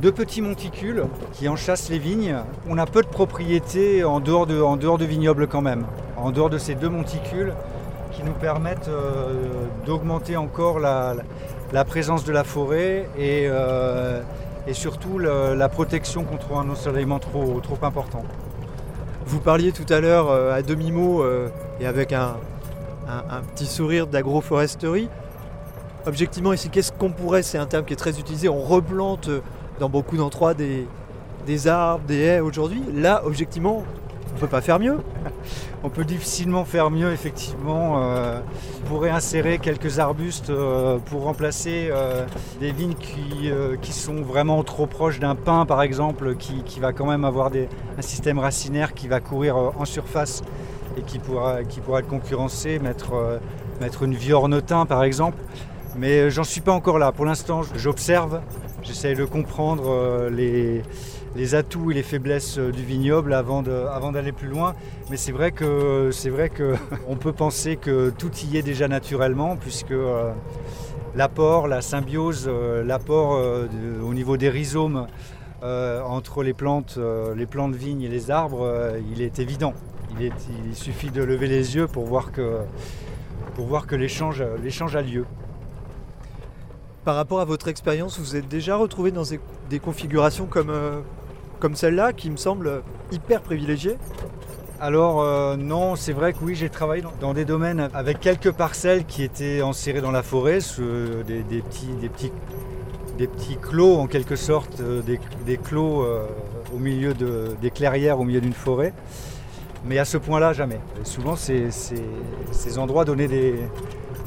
deux 0.00 0.12
petits 0.12 0.42
monticules 0.42 1.04
qui 1.32 1.48
enchâssent 1.48 1.88
les 1.88 1.98
vignes. 2.00 2.36
On 2.68 2.78
a 2.78 2.86
peu 2.86 3.02
de 3.02 3.06
propriétés 3.06 4.02
en 4.04 4.18
dehors 4.20 4.46
de, 4.46 4.60
en 4.60 4.76
dehors 4.76 4.98
de 4.98 5.04
vignobles 5.04 5.46
quand 5.46 5.62
même. 5.62 5.84
En 6.16 6.30
dehors 6.32 6.50
de 6.50 6.58
ces 6.58 6.74
deux 6.74 6.88
monticules 6.88 7.52
qui 8.12 8.22
nous 8.24 8.32
permettent 8.32 8.88
euh, 8.88 9.32
d'augmenter 9.86 10.36
encore 10.36 10.78
la, 10.80 11.14
la 11.72 11.84
présence 11.84 12.24
de 12.24 12.32
la 12.32 12.44
forêt 12.44 13.08
et, 13.18 13.46
euh, 13.48 14.20
et 14.66 14.74
surtout 14.74 15.18
la 15.18 15.68
protection 15.68 16.24
contre 16.24 16.56
un 16.56 16.68
ensoleillement 16.70 17.18
trop, 17.18 17.60
trop 17.60 17.78
important. 17.82 18.22
Vous 19.26 19.40
parliez 19.40 19.72
tout 19.72 19.86
à 19.92 20.00
l'heure 20.00 20.30
euh, 20.30 20.54
à 20.54 20.62
demi-mot 20.62 21.22
euh, 21.22 21.48
et 21.80 21.86
avec 21.86 22.12
un, 22.12 22.36
un- 23.08 23.36
un 23.36 23.40
petit 23.42 23.66
sourire 23.66 24.06
d'agroforesterie. 24.06 25.08
Objectivement, 26.06 26.52
ici, 26.52 26.68
qu'est-ce 26.70 26.92
qu'on 26.92 27.10
pourrait, 27.10 27.42
c'est 27.42 27.58
un 27.58 27.66
terme 27.66 27.84
qui 27.84 27.92
est 27.92 27.96
très 27.96 28.20
utilisé, 28.20 28.48
on 28.48 28.60
replante 28.60 29.28
euh, 29.28 29.40
dans 29.80 29.88
beaucoup 29.88 30.16
d'endroits 30.16 30.54
des, 30.54 30.86
des 31.44 31.66
arbres, 31.66 32.04
des 32.06 32.20
haies 32.20 32.40
aujourd'hui. 32.40 32.82
Là, 32.94 33.22
objectivement, 33.24 33.82
on 34.36 34.38
peut 34.38 34.48
pas 34.48 34.60
faire 34.60 34.78
mieux. 34.78 34.98
On 35.82 35.88
peut 35.88 36.04
difficilement 36.04 36.66
faire 36.66 36.90
mieux, 36.90 37.10
effectivement. 37.10 38.02
Euh, 38.02 38.40
on 38.82 38.88
pourrait 38.88 39.10
insérer 39.10 39.58
quelques 39.58 39.98
arbustes 39.98 40.50
euh, 40.50 40.98
pour 40.98 41.22
remplacer 41.22 41.88
euh, 41.90 42.26
des 42.60 42.70
vignes 42.70 42.94
qui, 42.94 43.50
euh, 43.50 43.76
qui 43.80 43.92
sont 43.92 44.20
vraiment 44.20 44.62
trop 44.62 44.86
proches 44.86 45.20
d'un 45.20 45.36
pin, 45.36 45.64
par 45.64 45.80
exemple, 45.80 46.36
qui, 46.36 46.62
qui 46.64 46.80
va 46.80 46.92
quand 46.92 47.06
même 47.06 47.24
avoir 47.24 47.50
un 47.96 48.02
système 48.02 48.38
racinaire 48.38 48.92
qui 48.92 49.08
va 49.08 49.20
courir 49.20 49.56
en 49.56 49.84
surface 49.86 50.42
et 50.98 51.02
qui 51.02 51.18
pourra, 51.18 51.64
qui 51.64 51.80
pourra 51.80 52.00
être 52.00 52.08
concurrencé, 52.08 52.78
mettre, 52.78 53.40
mettre 53.80 54.02
une 54.02 54.14
viornetin, 54.14 54.84
par 54.84 55.02
exemple. 55.02 55.38
Mais 55.96 56.30
j'en 56.30 56.44
suis 56.44 56.60
pas 56.60 56.72
encore 56.72 56.98
là. 56.98 57.10
Pour 57.10 57.24
l'instant, 57.24 57.62
j'observe, 57.74 58.40
j'essaye 58.82 59.14
de 59.14 59.24
comprendre 59.24 60.28
les, 60.30 60.82
les 61.36 61.54
atouts 61.54 61.90
et 61.90 61.94
les 61.94 62.02
faiblesses 62.02 62.58
euh, 62.58 62.72
du 62.72 62.82
vignoble 62.82 63.34
avant 63.34 63.62
de- 63.62 64.12
d'aller 64.12 64.32
plus 64.32 64.48
loin. 64.48 64.74
Mais 65.10 65.16
c'est 65.16 65.32
vrai 65.32 65.52
que 65.52 66.10
c'est 66.12 66.30
vrai 66.30 66.48
que 66.48 66.74
on 67.08 67.16
peut 67.16 67.32
penser 67.32 67.76
que 67.76 68.10
tout 68.10 68.32
y 68.50 68.56
est 68.56 68.62
déjà 68.62 68.88
naturellement, 68.88 69.56
puisque 69.56 69.90
euh, 69.92 70.32
l'apport, 71.14 71.68
la 71.68 71.82
symbiose, 71.82 72.46
euh, 72.48 72.82
l'apport 72.82 73.38
de- 73.38 74.02
au 74.02 74.14
niveau 74.14 74.36
des 74.36 74.48
rhizomes 74.48 75.06
entre 75.62 76.44
les 76.44 76.52
plantes, 76.52 76.96
les 77.34 77.46
plantes 77.46 77.74
vignes 77.74 78.02
et 78.02 78.08
les 78.08 78.30
arbres, 78.30 78.92
il 79.10 79.20
est 79.20 79.40
évident. 79.40 79.74
Il, 80.20 80.30
suffit 80.74 81.10
de 81.10 81.24
lever 81.24 81.48
les 81.48 81.74
yeux 81.74 81.88
pour 81.88 82.04
voir 82.04 82.30
que 82.30 83.96
l'échange 83.96 84.44
l'échange 84.62 84.94
a 84.94 85.02
lieu. 85.02 85.24
Par 87.04 87.16
rapport 87.16 87.40
à 87.40 87.44
votre 87.44 87.66
expérience, 87.66 88.20
vous 88.20 88.36
êtes 88.36 88.46
déjà 88.46 88.76
retrouvé 88.76 89.10
dans 89.10 89.24
des, 89.68 89.78
configurations 89.80 90.46
comme, 90.46 90.70
comme 91.60 91.74
celle-là, 91.74 92.12
qui 92.12 92.30
me 92.30 92.36
semble 92.36 92.82
hyper 93.12 93.40
privilégiée 93.40 93.96
Alors 94.80 95.22
euh, 95.22 95.56
non, 95.56 95.96
c'est 95.96 96.12
vrai 96.12 96.32
que 96.32 96.38
oui, 96.42 96.54
j'ai 96.54 96.68
travaillé 96.68 97.02
dans, 97.20 97.34
des 97.34 97.44
domaines 97.44 97.88
avec 97.94 98.20
quelques 98.20 98.52
parcelles 98.52 99.04
qui 99.04 99.22
étaient 99.22 99.62
enserrées 99.62 100.00
dans 100.00 100.10
la 100.10 100.22
forêt, 100.22 100.58
des, 101.26 101.42
petits, 101.62 101.86
des, 102.00 102.08
petits, 102.08 102.32
des 103.18 103.26
petits 103.26 103.56
clos 103.56 103.96
en 103.96 104.06
quelque 104.06 104.36
sorte, 104.36 104.80
euh, 104.80 105.02
des, 105.02 105.56
clos 105.56 106.02
euh, 106.02 106.26
au 106.74 106.78
milieu 106.78 107.14
de, 107.14 107.48
des 107.60 107.70
clairières 107.70 108.20
au 108.20 108.24
milieu 108.24 108.40
d'une 108.40 108.52
forêt. 108.52 108.92
Mais 109.84 109.98
à 109.98 110.04
ce 110.04 110.18
point-là, 110.18 110.52
jamais. 110.52 110.80
Souvent, 111.04 111.36
ces 111.36 112.78
endroits 112.78 113.04
donnaient 113.04 113.28
des, 113.28 113.54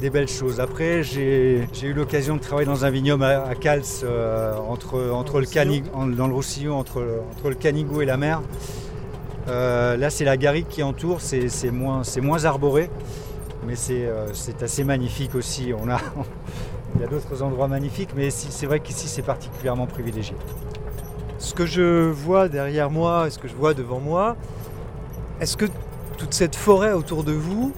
des 0.00 0.10
belles 0.10 0.28
choses. 0.28 0.60
Après, 0.60 1.02
j'ai 1.02 1.66
eu 1.82 1.92
l'occasion 1.92 2.36
de 2.36 2.40
travailler 2.40 2.66
dans 2.66 2.84
un 2.84 2.90
vignoble 2.90 3.22
à, 3.24 3.44
à 3.46 3.54
Cals, 3.54 3.82
euh, 4.02 4.56
entre, 4.56 5.10
entre 5.12 5.40
le 5.40 5.46
en- 5.94 6.06
dans 6.06 6.26
le 6.26 6.34
Roussillon, 6.34 6.78
entre, 6.78 7.04
entre 7.36 7.50
le 7.50 7.54
Canigou 7.54 8.00
et 8.00 8.06
la 8.06 8.16
mer. 8.16 8.40
Euh, 9.48 9.96
là, 9.96 10.10
c'est 10.10 10.24
la 10.24 10.36
garrigue 10.36 10.66
qui 10.68 10.82
entoure, 10.82 11.20
c'est 11.20 11.70
moins, 11.70 12.44
arboré, 12.44 12.90
mais 13.66 13.76
c'est 13.76 14.06
euh, 14.06 14.32
c'est 14.32 14.62
assez 14.62 14.84
magnifique 14.84 15.34
aussi. 15.34 15.72
On 15.78 15.88
a, 15.88 15.98
il 16.94 17.00
y 17.02 17.04
a 17.04 17.06
d'autres 17.06 17.42
endroits 17.42 17.68
magnifiques, 17.68 18.10
mais 18.16 18.30
c'est 18.30 18.66
vrai 18.66 18.80
qu'ici, 18.80 19.06
c'est 19.06 19.22
particulièrement 19.22 19.86
privilégié. 19.86 20.34
Ce 21.38 21.54
que 21.54 21.66
je 21.66 22.10
vois 22.10 22.48
derrière 22.48 22.90
moi 22.90 23.26
et 23.26 23.30
ce 23.30 23.38
que 23.38 23.48
je 23.48 23.54
vois 23.54 23.74
devant 23.74 24.00
moi, 24.00 24.36
est-ce 25.40 25.56
que 25.56 25.66
toute 26.18 26.34
cette 26.34 26.56
forêt 26.56 26.92
autour 26.92 27.24
de 27.24 27.32
vous, 27.32 27.72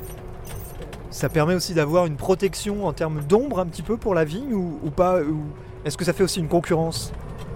ça 1.12 1.28
permet 1.28 1.54
aussi 1.54 1.74
d'avoir 1.74 2.06
une 2.06 2.16
protection 2.16 2.86
en 2.86 2.92
termes 2.92 3.20
d'ombre 3.22 3.60
un 3.60 3.66
petit 3.66 3.82
peu 3.82 3.96
pour 3.96 4.14
la 4.14 4.24
vigne 4.24 4.54
ou, 4.54 4.90
pas 4.90 5.20
Est-ce 5.84 5.96
que 5.96 6.04
ça 6.04 6.12
fait 6.12 6.24
aussi 6.24 6.40
une 6.40 6.48
concurrence? 6.48 7.12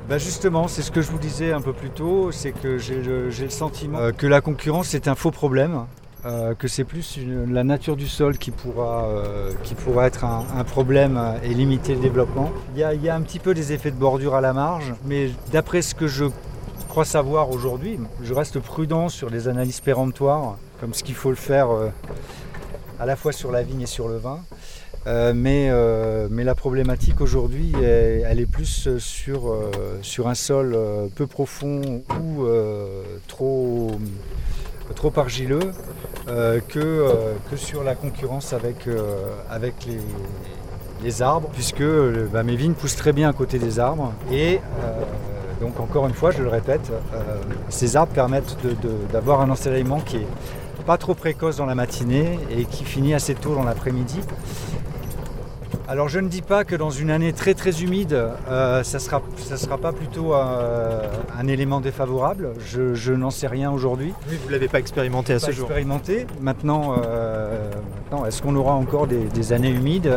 Bah 0.08 0.18
justement, 0.18 0.68
c'est 0.68 0.82
ce 0.82 0.92
que 0.92 1.00
je 1.00 1.10
vous 1.10 1.18
disais 1.18 1.52
un 1.52 1.60
peu 1.60 1.72
plus 1.72 1.90
tôt, 1.90 2.30
c'est 2.30 2.52
que 2.52 2.78
j'ai 2.78 3.02
le, 3.02 3.30
sentiment 3.48 3.98
euh, 3.98 4.12
que 4.12 4.28
la 4.28 4.40
concurrence 4.40 4.94
est 4.94 5.08
un 5.08 5.16
faux 5.16 5.32
problème 5.32 5.86
euh, 6.24 6.54
que 6.54 6.68
c'est 6.68 6.84
plus 6.84 7.18
la 7.48 7.64
nature 7.64 7.96
du 7.96 8.06
sol 8.06 8.36
qui 8.38 8.50
pourra, 8.50 9.04
euh, 9.06 9.52
qui 9.64 9.74
pourra 9.74 10.06
être 10.06 10.24
un, 10.24 10.64
problème 10.64 11.20
et 11.42 11.48
limiter 11.48 11.94
le 11.94 12.00
développement. 12.00 12.50
Il 12.74 12.80
y, 12.80 12.84
a, 12.84 12.94
il 12.94 13.02
y 13.02 13.08
a 13.08 13.14
un 13.14 13.20
petit 13.20 13.38
peu 13.38 13.54
des 13.54 13.72
effets 13.72 13.90
de 13.90 13.96
bordure 13.96 14.34
à 14.34 14.40
la 14.40 14.52
marge, 14.52 14.92
mais 15.04 15.30
d'après 15.52 15.82
ce 15.82 15.94
que 15.94 16.08
je 16.08 16.26
crois 16.88 17.04
savoir 17.04 17.50
aujourd'hui, 17.50 17.98
je 18.22 18.34
reste 18.34 18.58
prudent 18.58 19.08
sur 19.08 19.30
les 19.30 19.48
analyses 19.48 19.80
péremptoires, 19.80 20.56
comme 20.80 20.94
ce 20.94 21.04
qu'il 21.04 21.14
faut 21.14 21.30
le 21.30 21.36
faire 21.36 21.68
à 22.98 23.06
la 23.06 23.16
fois 23.16 23.32
sur 23.32 23.52
la 23.52 23.62
vigne 23.62 23.82
et 23.82 23.86
sur 23.86 24.08
le 24.08 24.16
vin. 24.16 24.40
Euh, 25.06 25.32
mais, 25.34 25.68
euh, 25.70 26.26
mais 26.30 26.42
la 26.42 26.56
problématique 26.56 27.20
aujourd'hui, 27.20 27.72
elle 27.80 28.40
est 28.40 28.50
plus 28.50 28.98
sur, 28.98 29.52
euh, 29.52 29.70
sur 30.02 30.26
un 30.26 30.34
sol 30.34 30.76
peu 31.14 31.26
profond 31.26 32.02
ou 32.20 32.46
trop, 33.28 33.92
trop 34.94 35.12
argileux 35.16 35.72
que, 36.26 37.12
que 37.50 37.56
sur 37.56 37.84
la 37.84 37.94
concurrence 37.94 38.52
avec, 38.52 38.88
avec 39.48 39.74
les, 39.86 40.00
les 41.04 41.22
arbres, 41.22 41.50
puisque 41.52 41.84
bah, 42.32 42.42
mes 42.42 42.56
vignes 42.56 42.74
poussent 42.74 42.96
très 42.96 43.12
bien 43.12 43.28
à 43.28 43.32
côté 43.32 43.58
des 43.58 43.78
arbres. 43.78 44.12
Et 44.32 44.60
donc 45.60 45.78
encore 45.78 46.06
une 46.08 46.14
fois, 46.14 46.32
je 46.32 46.42
le 46.42 46.48
répète, 46.48 46.90
ces 47.68 47.96
arbres 47.96 48.12
permettent 48.12 48.56
d'avoir 49.12 49.40
un 49.40 49.50
ensoleillement 49.50 50.00
qui 50.00 50.16
est 50.16 50.26
pas 50.86 50.96
trop 50.98 51.14
précoce 51.14 51.56
dans 51.56 51.66
la 51.66 51.74
matinée 51.74 52.38
et 52.56 52.64
qui 52.64 52.84
finit 52.84 53.12
assez 53.12 53.34
tôt 53.34 53.54
dans 53.54 53.64
l'après-midi. 53.64 54.20
Alors 55.88 56.08
je 56.08 56.18
ne 56.18 56.28
dis 56.28 56.42
pas 56.42 56.64
que 56.64 56.74
dans 56.74 56.90
une 56.90 57.10
année 57.10 57.32
très 57.32 57.54
très 57.54 57.82
humide, 57.82 58.12
euh, 58.48 58.82
ça 58.82 58.98
ne 58.98 59.02
sera, 59.02 59.22
ça 59.36 59.56
sera 59.56 59.78
pas 59.78 59.92
plutôt 59.92 60.34
euh, 60.34 61.00
un 61.38 61.46
élément 61.46 61.80
défavorable. 61.80 62.50
Je, 62.58 62.94
je 62.94 63.12
n'en 63.12 63.30
sais 63.30 63.46
rien 63.46 63.70
aujourd'hui. 63.70 64.12
Oui, 64.28 64.36
vous 64.42 64.48
l'avez 64.48 64.66
pas 64.66 64.80
expérimenté 64.80 65.32
à 65.32 65.36
Pas 65.36 65.46
ce 65.46 65.52
jour. 65.52 65.66
expérimenté. 65.66 66.26
Maintenant, 66.40 66.96
euh, 67.04 67.70
maintenant, 68.10 68.26
est-ce 68.26 68.42
qu'on 68.42 68.56
aura 68.56 68.74
encore 68.74 69.06
des, 69.06 69.24
des 69.26 69.52
années 69.52 69.70
humides? 69.70 70.12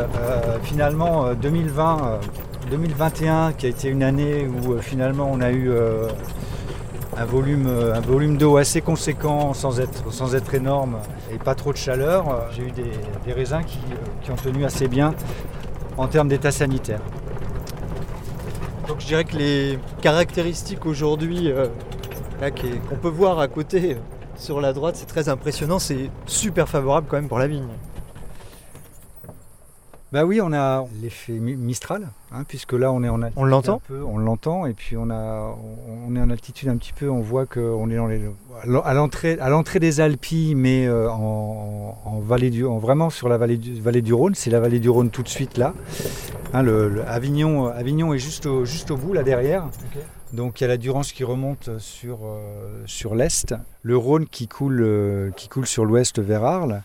Finalement, 0.63 1.27
euh, 1.27 1.33
2020, 1.35 1.97
euh, 2.03 2.17
2021, 2.71 3.53
qui 3.53 3.67
a 3.67 3.69
été 3.69 3.89
une 3.89 4.01
année 4.01 4.47
où 4.47 4.79
finalement 4.79 5.29
on 5.31 5.39
a 5.39 5.51
eu 5.51 5.71
un 7.19 7.25
volume, 7.25 7.67
euh, 7.67 7.93
un 7.93 7.99
volume 7.99 8.37
d'eau 8.37 8.55
assez 8.55 8.81
conséquent 8.81 9.53
sans 9.53 9.79
être, 9.79 10.53
énorme 10.53 10.99
et 11.31 11.37
pas 11.37 11.53
trop 11.53 11.73
de 11.73 11.77
chaleur. 11.77 12.47
J'ai 12.55 12.63
eu 12.63 12.71
des, 12.71 13.33
raisins 13.33 13.61
qui, 13.65 13.79
euh, 13.91 13.95
qui 14.23 14.31
ont 14.31 14.35
tenu 14.35 14.63
assez 14.63 14.87
bien 14.87 15.13
en 15.97 16.07
termes 16.07 16.29
d'état 16.29 16.51
sanitaire. 16.51 17.01
Donc 18.87 19.01
je 19.01 19.05
dirais 19.05 19.25
que 19.25 19.35
les 19.35 19.77
caractéristiques 20.01 20.85
aujourd'hui 20.85 21.51
euh, 21.51 21.67
qu'on 22.89 22.95
peut 22.95 23.09
voir 23.09 23.39
à 23.39 23.49
côté 23.49 23.97
sur 24.37 24.61
la 24.61 24.71
droite, 24.71 24.95
c'est 24.95 25.05
très 25.05 25.27
impressionnant, 25.27 25.77
c'est 25.77 26.09
super 26.25 26.69
favorable 26.69 27.07
quand 27.09 27.17
même 27.17 27.27
pour 27.27 27.39
la 27.39 27.47
vigne. 27.47 27.67
Bah 30.11 30.25
oui, 30.25 30.41
on 30.41 30.51
a 30.53 30.85
l'effet 31.03 31.33
mi- 31.33 31.55
Mistral, 31.55 32.07
hein, 32.31 32.43
puisque 32.47 32.73
là 32.73 32.91
on 32.91 33.03
est 33.03 33.09
en 33.09 33.21
altitude. 33.21 33.43
On 33.43 33.45
l'entend 33.45 33.75
un 33.75 33.87
peu, 33.87 34.01
On 34.01 34.17
l'entend 34.17 34.65
et 34.65 34.73
puis 34.73 34.97
on, 34.97 35.11
a, 35.11 35.55
on 36.07 36.15
est 36.15 36.19
en 36.19 36.31
altitude 36.31 36.67
un 36.69 36.77
petit 36.77 36.93
peu, 36.93 37.07
on 37.11 37.19
voit 37.21 37.45
qu'on 37.45 37.87
est 37.91 37.95
dans 37.95 38.07
les, 38.07 38.21
à 38.83 38.93
l'entrée, 38.93 39.79
des 39.79 40.01
Alpes, 40.01 40.25
mais 40.55 40.87
euh, 40.87 41.11
en, 41.11 41.95
en 42.03 42.19
vallée 42.21 42.49
du, 42.49 42.65
en 42.65 42.79
vraiment 42.79 43.11
sur 43.11 43.29
la 43.29 43.37
vallée 43.37 43.57
du, 43.57 43.79
vallée 43.79 44.01
du 44.01 44.13
Rhône, 44.15 44.33
c'est 44.33 44.49
la 44.49 44.59
vallée 44.59 44.79
du 44.79 44.89
Rhône 44.89 45.11
tout 45.11 45.21
de 45.21 45.29
suite 45.29 45.59
là. 45.59 45.75
Hein, 46.53 46.63
le, 46.63 46.89
le 46.89 47.07
Avignon, 47.07 47.67
Avignon 47.67 48.11
est 48.15 48.19
juste 48.19 48.47
au, 48.47 48.65
juste 48.65 48.89
au 48.89 48.97
bout 48.97 49.13
là 49.13 49.21
derrière. 49.21 49.65
Donc 50.33 50.59
il 50.59 50.63
y 50.63 50.65
a 50.65 50.67
la 50.69 50.77
Durance 50.77 51.11
qui 51.11 51.23
remonte 51.23 51.69
sur, 51.77 52.19
euh, 52.25 52.81
sur 52.87 53.13
l'est, 53.13 53.53
le 53.83 53.95
Rhône 53.95 54.25
qui 54.27 54.47
coule, 54.47 54.81
euh, 54.81 55.29
qui 55.35 55.49
coule 55.49 55.67
sur 55.67 55.85
l'ouest 55.85 56.19
vers 56.19 56.43
Arles. 56.43 56.81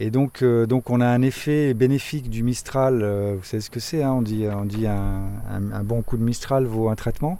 Et 0.00 0.10
donc, 0.10 0.42
euh, 0.42 0.66
donc 0.66 0.90
on 0.90 1.00
a 1.00 1.06
un 1.06 1.22
effet 1.22 1.74
bénéfique 1.74 2.30
du 2.30 2.44
Mistral, 2.44 3.00
euh, 3.02 3.34
vous 3.36 3.44
savez 3.44 3.60
ce 3.60 3.70
que 3.70 3.80
c'est, 3.80 4.02
hein, 4.04 4.12
on 4.12 4.22
dit, 4.22 4.46
un, 4.46 5.82
bon 5.82 6.02
coup 6.02 6.16
de 6.16 6.22
Mistral 6.22 6.66
vaut 6.66 6.88
un 6.88 6.94
traitement. 6.94 7.38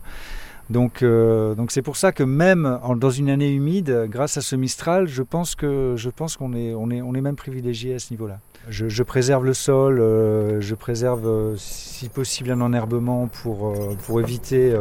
Donc 0.69 1.03
euh, 1.03 1.55
c'est 1.69 1.83
pour 1.83 1.97
ça 1.97 2.13
que 2.13 2.25
même 2.25 2.79
dans 2.97 3.11
une 3.11 3.31
année 3.31 3.51
humide, 3.51 4.07
grâce 4.11 4.37
à 4.37 4.41
ce 4.41 4.57
Mistral, 4.57 5.07
je 5.07 5.23
pense 5.23 5.55
qu'on 5.55 6.53
est, 6.53 6.75
on 6.75 6.91
est, 6.91 7.01
on 7.01 7.15
est 7.15 7.21
même 7.21 7.37
privilégié 7.37 7.95
à 7.95 7.99
ce 8.01 8.13
niveau-là. 8.13 8.41
Je, 8.71 8.89
je 8.89 9.03
préserve 9.03 9.45
le 9.47 9.55
sol, 9.55 9.99
euh, 9.99 10.61
je 10.61 10.75
préserve 10.75 11.27
euh, 11.27 11.55
si 11.57 12.09
possible 12.11 12.51
un 12.51 12.61
enherbement 12.61 13.27
pour, 13.43 13.69
euh, 13.69 13.97
pour 14.05 14.21
éviter, 14.21 14.75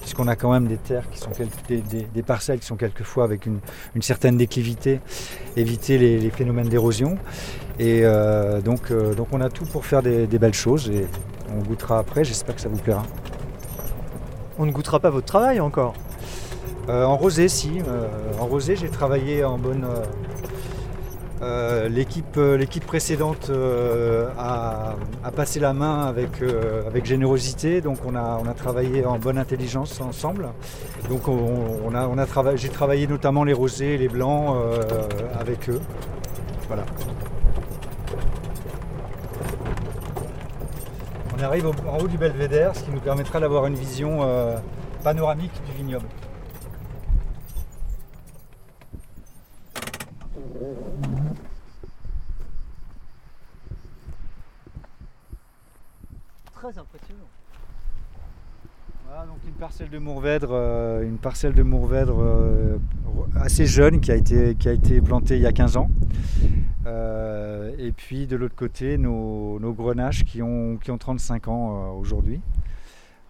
puisqu'on 0.00 0.28
a 0.28 0.36
quand 0.36 0.52
même 0.52 0.66
des 0.68 0.76
terres 0.76 1.08
qui 1.10 1.18
sont 1.18 1.30
des, 1.68 1.78
des- 1.78 2.06
des 2.14 2.22
parcelles 2.22 2.60
qui 2.60 2.66
sont 2.66 2.76
quelquefois 2.76 3.24
avec 3.24 3.46
une, 3.46 3.58
une 3.96 4.02
certaine 4.02 4.36
déclivité, 4.36 5.00
éviter 5.56 5.98
les, 5.98 6.18
les 6.18 6.30
phénomènes 6.30 6.68
d'érosion. 6.68 7.18
Et 7.80 8.04
donc, 8.64 8.92
donc 9.16 9.28
on 9.32 9.40
a 9.40 9.48
tout 9.50 9.64
pour 9.64 9.84
faire 9.84 10.00
des, 10.00 10.28
des 10.28 10.38
belles 10.38 10.54
choses 10.54 10.88
et 10.90 11.06
on 11.52 11.60
goûtera 11.62 11.98
après, 11.98 12.22
j'espère 12.22 12.54
que 12.54 12.60
ça 12.60 12.68
vous 12.68 12.76
plaira. 12.78 13.02
On 14.58 14.66
ne 14.66 14.70
goûtera 14.70 15.00
pas 15.00 15.10
votre 15.10 15.26
travail 15.26 15.58
encore? 15.58 15.94
En 16.88 17.16
rosé, 17.16 17.48
si. 17.48 17.80
en 18.40 18.46
rosé, 18.46 18.76
j'ai 18.76 18.88
travaillé 18.88 19.42
en 19.42 19.58
bonne. 19.58 19.84
Euh, 21.44 21.88
l'équipe, 21.90 22.38
euh, 22.38 22.56
l'équipe 22.56 22.86
précédente 22.86 23.50
euh, 23.50 24.30
a, 24.38 24.96
passé 25.36 25.60
la 25.60 25.74
main 25.74 26.06
avec, 26.06 26.42
générosité, 27.04 27.80
donc 27.80 27.98
on 28.06 28.14
a, 28.14 28.40
on 28.42 28.46
a 28.46 28.54
travaillé 28.54 29.04
en 29.04 29.18
bonne 29.18 29.36
intelligence 29.36 30.00
ensemble. 30.00 30.48
Donc 31.10 31.28
on, 31.28 31.94
a, 31.94 32.06
on 32.06 32.16
a 32.18 32.56
j'ai 32.56 32.68
travaillé 32.70 33.06
notamment 33.06 33.44
les 33.44 33.52
rosés 33.52 33.94
et 33.94 33.98
les 33.98 34.08
blancs 34.08 34.56
avec 35.38 35.68
eux. 35.68 35.80
Voilà. 36.68 36.84
On 41.36 41.42
arrive 41.42 41.66
en 41.66 41.98
haut 41.98 42.08
du 42.08 42.16
belvédère, 42.16 42.74
ce 42.74 42.84
qui 42.84 42.90
nous 42.90 43.00
permettra 43.00 43.40
d'avoir 43.40 43.66
une 43.66 43.74
vision 43.74 44.20
panoramique 45.02 45.52
du 45.66 45.72
vignoble. 45.72 46.06
Très 56.54 56.78
impressionnant. 56.78 57.28
Voilà, 59.06 59.26
donc 59.26 59.36
une 59.46 59.52
parcelle 59.74 59.90
de 59.90 59.98
Mourvèdre, 59.98 60.48
euh, 60.52 61.02
une 61.02 61.18
parcelle 61.18 61.52
de 61.52 61.64
Mourvèdre 61.64 62.18
euh, 62.20 62.76
assez 63.34 63.66
jeune 63.66 64.00
qui 64.00 64.12
a, 64.12 64.14
été, 64.14 64.54
qui 64.54 64.68
a 64.68 64.72
été 64.72 65.00
plantée 65.00 65.34
il 65.34 65.42
y 65.42 65.46
a 65.46 65.52
15 65.52 65.76
ans. 65.76 65.90
Euh, 66.86 67.72
et 67.76 67.90
puis 67.90 68.28
de 68.28 68.36
l'autre 68.36 68.54
côté, 68.54 68.98
nos, 68.98 69.58
nos 69.58 69.72
grenaches 69.72 70.24
qui 70.24 70.42
ont, 70.42 70.76
qui 70.76 70.92
ont 70.92 70.98
35 70.98 71.48
ans 71.48 71.90
aujourd'hui. 71.94 72.40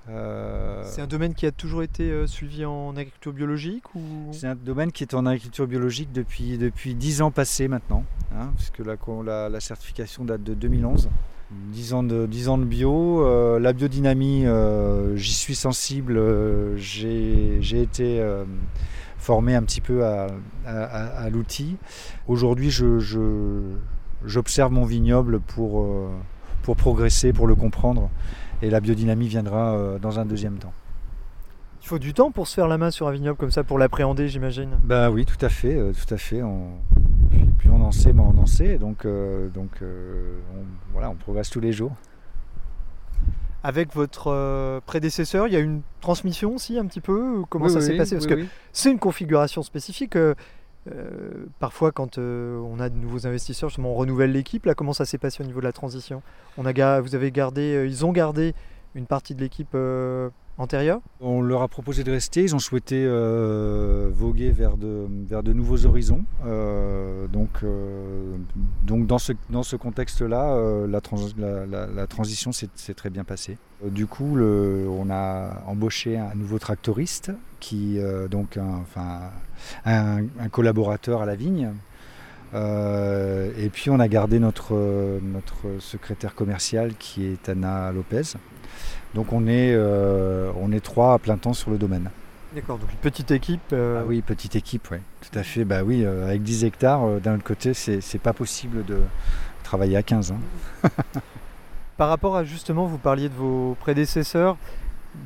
C'est 0.07 1.01
un 1.01 1.07
domaine 1.07 1.33
qui 1.33 1.47
a 1.47 1.51
toujours 1.51 1.83
été 1.83 2.27
suivi 2.27 2.67
en 2.67 2.91
agriculture 2.95 3.33
biologique 3.33 3.95
ou? 3.95 4.03
C'est 4.33 4.47
un 4.49 4.55
domaine 4.55 4.93
qui 4.93 5.03
est 5.03 5.15
en 5.15 5.25
agriculture 5.25 5.67
biologique 5.67 6.13
depuis, 6.13 6.59
depuis 6.59 6.95
10 6.95 7.23
ans 7.23 7.31
passés 7.31 7.69
maintenant, 7.69 8.05
hein, 8.39 8.51
puisque 8.57 8.81
la, 8.81 8.97
la- 9.25 9.49
la 9.49 9.61
certification 9.61 10.27
date 10.27 10.43
de 10.43 10.53
2011. 10.53 11.09
10 11.51 11.95
ans 11.95 12.03
de, 12.03 12.27
10 12.27 12.49
ans 12.49 12.59
de 12.59 12.65
bio. 12.65 13.25
Euh, 13.25 13.59
la 13.61 13.73
biodynamie, 13.73 14.47
euh, 14.47 15.15
j'y 15.17 15.33
suis 15.35 15.55
sensible. 15.55 16.17
euh, 16.17 16.77
j'ai 16.77 17.81
été 17.81 18.25
formé 19.19 19.55
un 19.55 19.63
petit 19.63 19.81
peu 19.81 20.05
à, 20.05 20.27
à- 20.67 20.85
à- 20.85 21.23
à 21.25 21.31
l'outil. 21.31 21.77
Aujourd'hui, 22.29 22.71
j'observe 24.27 24.73
mon 24.73 24.85
vignoble 24.85 25.41
pour, 25.41 25.87
pour 26.63 26.77
progresser, 26.77 27.33
pour 27.33 27.47
le 27.47 27.55
comprendre. 27.55 28.11
Et 28.63 28.71
la 28.71 28.81
biodynamie 28.81 29.29
viendra 29.29 29.99
dans 30.01 30.19
un 30.21 30.25
deuxième 30.25 30.57
temps. 30.57 30.73
il 31.83 31.87
faut 31.87 31.99
du 31.99 32.15
temps 32.15 32.31
pour 32.31 32.47
se 32.49 32.55
faire 32.55 32.69
la 32.69 32.79
main 32.79 32.91
sur 32.91 33.09
un 33.09 33.13
vignoble 33.13 33.37
comme 33.39 33.51
ça 33.51 33.63
pour 33.65 33.79
l'appréhender, 33.79 34.29
j'imagine? 34.29 34.71
Bah 34.83 35.11
oui, 35.11 35.27
tout 35.27 35.43
à 35.45 35.49
fait, 35.51 35.75
tout 35.93 36.15
à 36.15 36.17
fait. 36.17 36.43
On... 36.43 36.69
On 37.85 37.89
en 37.89 37.93
sait, 37.93 38.15
mais 38.15 38.23
on 38.23 38.39
en 38.39 38.47
sait. 38.47 38.79
Donc, 38.79 39.05
euh, 39.05 39.49
donc 39.49 39.83
euh, 39.83 40.39
on, 40.57 40.65
voilà, 40.93 41.11
on 41.11 41.17
progresse 41.17 41.51
tous 41.51 41.61
les 41.61 41.73
jours. 41.73 41.93
Avec 43.63 43.95
votre 43.95 44.29
euh, 44.29 44.81
prédécesseur, 44.87 45.49
il 45.49 45.53
y 45.53 45.57
a 45.57 45.61
une 45.61 45.83
transmission 46.01 46.55
aussi 46.55 46.79
un 46.79 46.87
petit 46.87 47.03
peu 47.03 47.43
Comment 47.51 47.67
Oui, 47.67 47.71
ça 47.71 47.81
oui, 47.81 47.85
s'est 47.85 47.97
passé? 47.99 48.15
Parce 48.17 48.27
oui, 48.27 48.45
que 48.45 48.47
c'est 48.73 48.91
une 48.91 48.99
configuration 48.99 49.63
spécifique. 49.63 50.17
euh, 50.17 50.35
parfois, 51.59 51.93
quand 51.93 52.17
euh, 52.17 52.59
on 52.59 52.81
a 52.81 52.89
de 52.89 52.97
nouveaux 52.97 53.27
investisseurs, 53.27 53.69
justement, 53.69 53.93
on 53.93 53.97
renouvelle 53.97 54.33
l'équipe. 54.33 54.65
Là, 54.65 54.75
comment 54.75 54.95
ça 54.95 55.05
s'est 55.05 55.19
passé 55.19 55.43
au 55.43 55.47
niveau 55.47 55.61
de 55.61 55.67
la 55.67 55.73
transition? 55.73 56.23
On 56.57 56.65
a, 56.65 57.01
Vous 57.03 57.15
avez 57.15 57.31
gardé, 57.33 57.75
euh, 57.75 57.87
ils 57.87 58.07
ont 58.07 58.13
gardé 58.13 58.55
une 58.95 59.07
partie 59.07 59.35
de 59.35 59.41
l'équipe 59.43 59.75
On 61.21 61.43
leur 61.43 61.63
a 61.63 61.69
proposé 61.69 62.05
de 62.05 62.13
rester. 62.13 62.43
Ils 62.43 62.55
ont 62.55 62.61
souhaité 62.61 63.05
euh, 63.05 64.09
voguer 64.13 64.51
vers 64.51 64.77
de, 64.77 65.53
nouveaux 65.53 65.85
horizons. 65.85 66.25
Euh, 66.47 67.27
donc, 67.27 67.51
euh, 67.65 68.37
donc 68.85 69.07
dans 69.09 69.19
ce, 69.19 69.33
contexte-là, 69.77 70.87
la, 70.87 71.01
trans- 71.01 71.17
la- 71.37 71.67
la- 71.67 71.87
la 71.89 72.07
transition 72.07 72.53
s'est 72.53 72.95
très 72.95 73.11
bien 73.11 73.25
passée. 73.25 73.59
Du 73.85 74.07
coup, 74.07 74.39
on 74.39 75.11
a 75.11 75.63
embauché 75.67 76.19
un 76.19 76.35
nouveau 76.37 76.61
tractoriste, 76.61 77.33
qui, 77.59 77.99
donc 78.31 78.57
un, 79.85 80.21
collaborateur 80.53 81.21
à 81.23 81.27
la 81.27 81.35
vigne. 81.35 81.73
Et 82.55 83.69
puis 83.73 83.91
on 83.91 83.99
a 83.99 84.07
gardé 84.07 84.39
notre, 84.39 84.75
notre 85.21 85.81
secrétaire 85.81 86.37
commercial 86.37 86.95
qui 86.97 87.25
est 87.27 87.49
Anna 87.49 87.91
Lopez. 87.91 88.37
Donc 89.15 89.33
on 89.33 89.47
est, 89.47 89.77
on 89.77 90.73
est 90.73 90.81
trois 90.81 91.15
à 91.15 91.19
plein 91.19 91.37
temps 91.37 91.53
sur 91.53 91.71
le 91.71 91.79
domaine. 91.79 92.11
D'accord, 92.55 92.79
donc 92.79 92.91
une 92.91 92.99
petite 92.99 93.31
équipe. 93.31 93.73
Ah 93.73 94.03
oui, 94.07 94.23
petite 94.23 94.57
équipe, 94.57 94.89
oui. 94.91 94.99
Tout 95.21 95.39
à 95.39 95.43
fait. 95.43 95.65
Bah 95.65 95.83
oui, 95.85 96.05
avec 96.05 96.43
10 96.43 96.65
hectares, 96.65 97.21
d'un 97.21 97.37
autre 97.37 97.45
côté, 97.45 97.75
c'est 97.75 98.21
pas 98.21 98.33
possible 98.33 98.85
de 98.85 98.99
travailler 99.63 99.97
à 99.97 100.03
15. 100.03 100.33
Hein. 100.33 100.89
Par 101.97 102.09
rapport 102.09 102.37
à 102.37 102.45
justement, 102.45 102.87
vous 102.87 102.99
parliez 102.99 103.29
de 103.29 103.35
vos 103.35 103.77
prédécesseurs, 103.81 104.57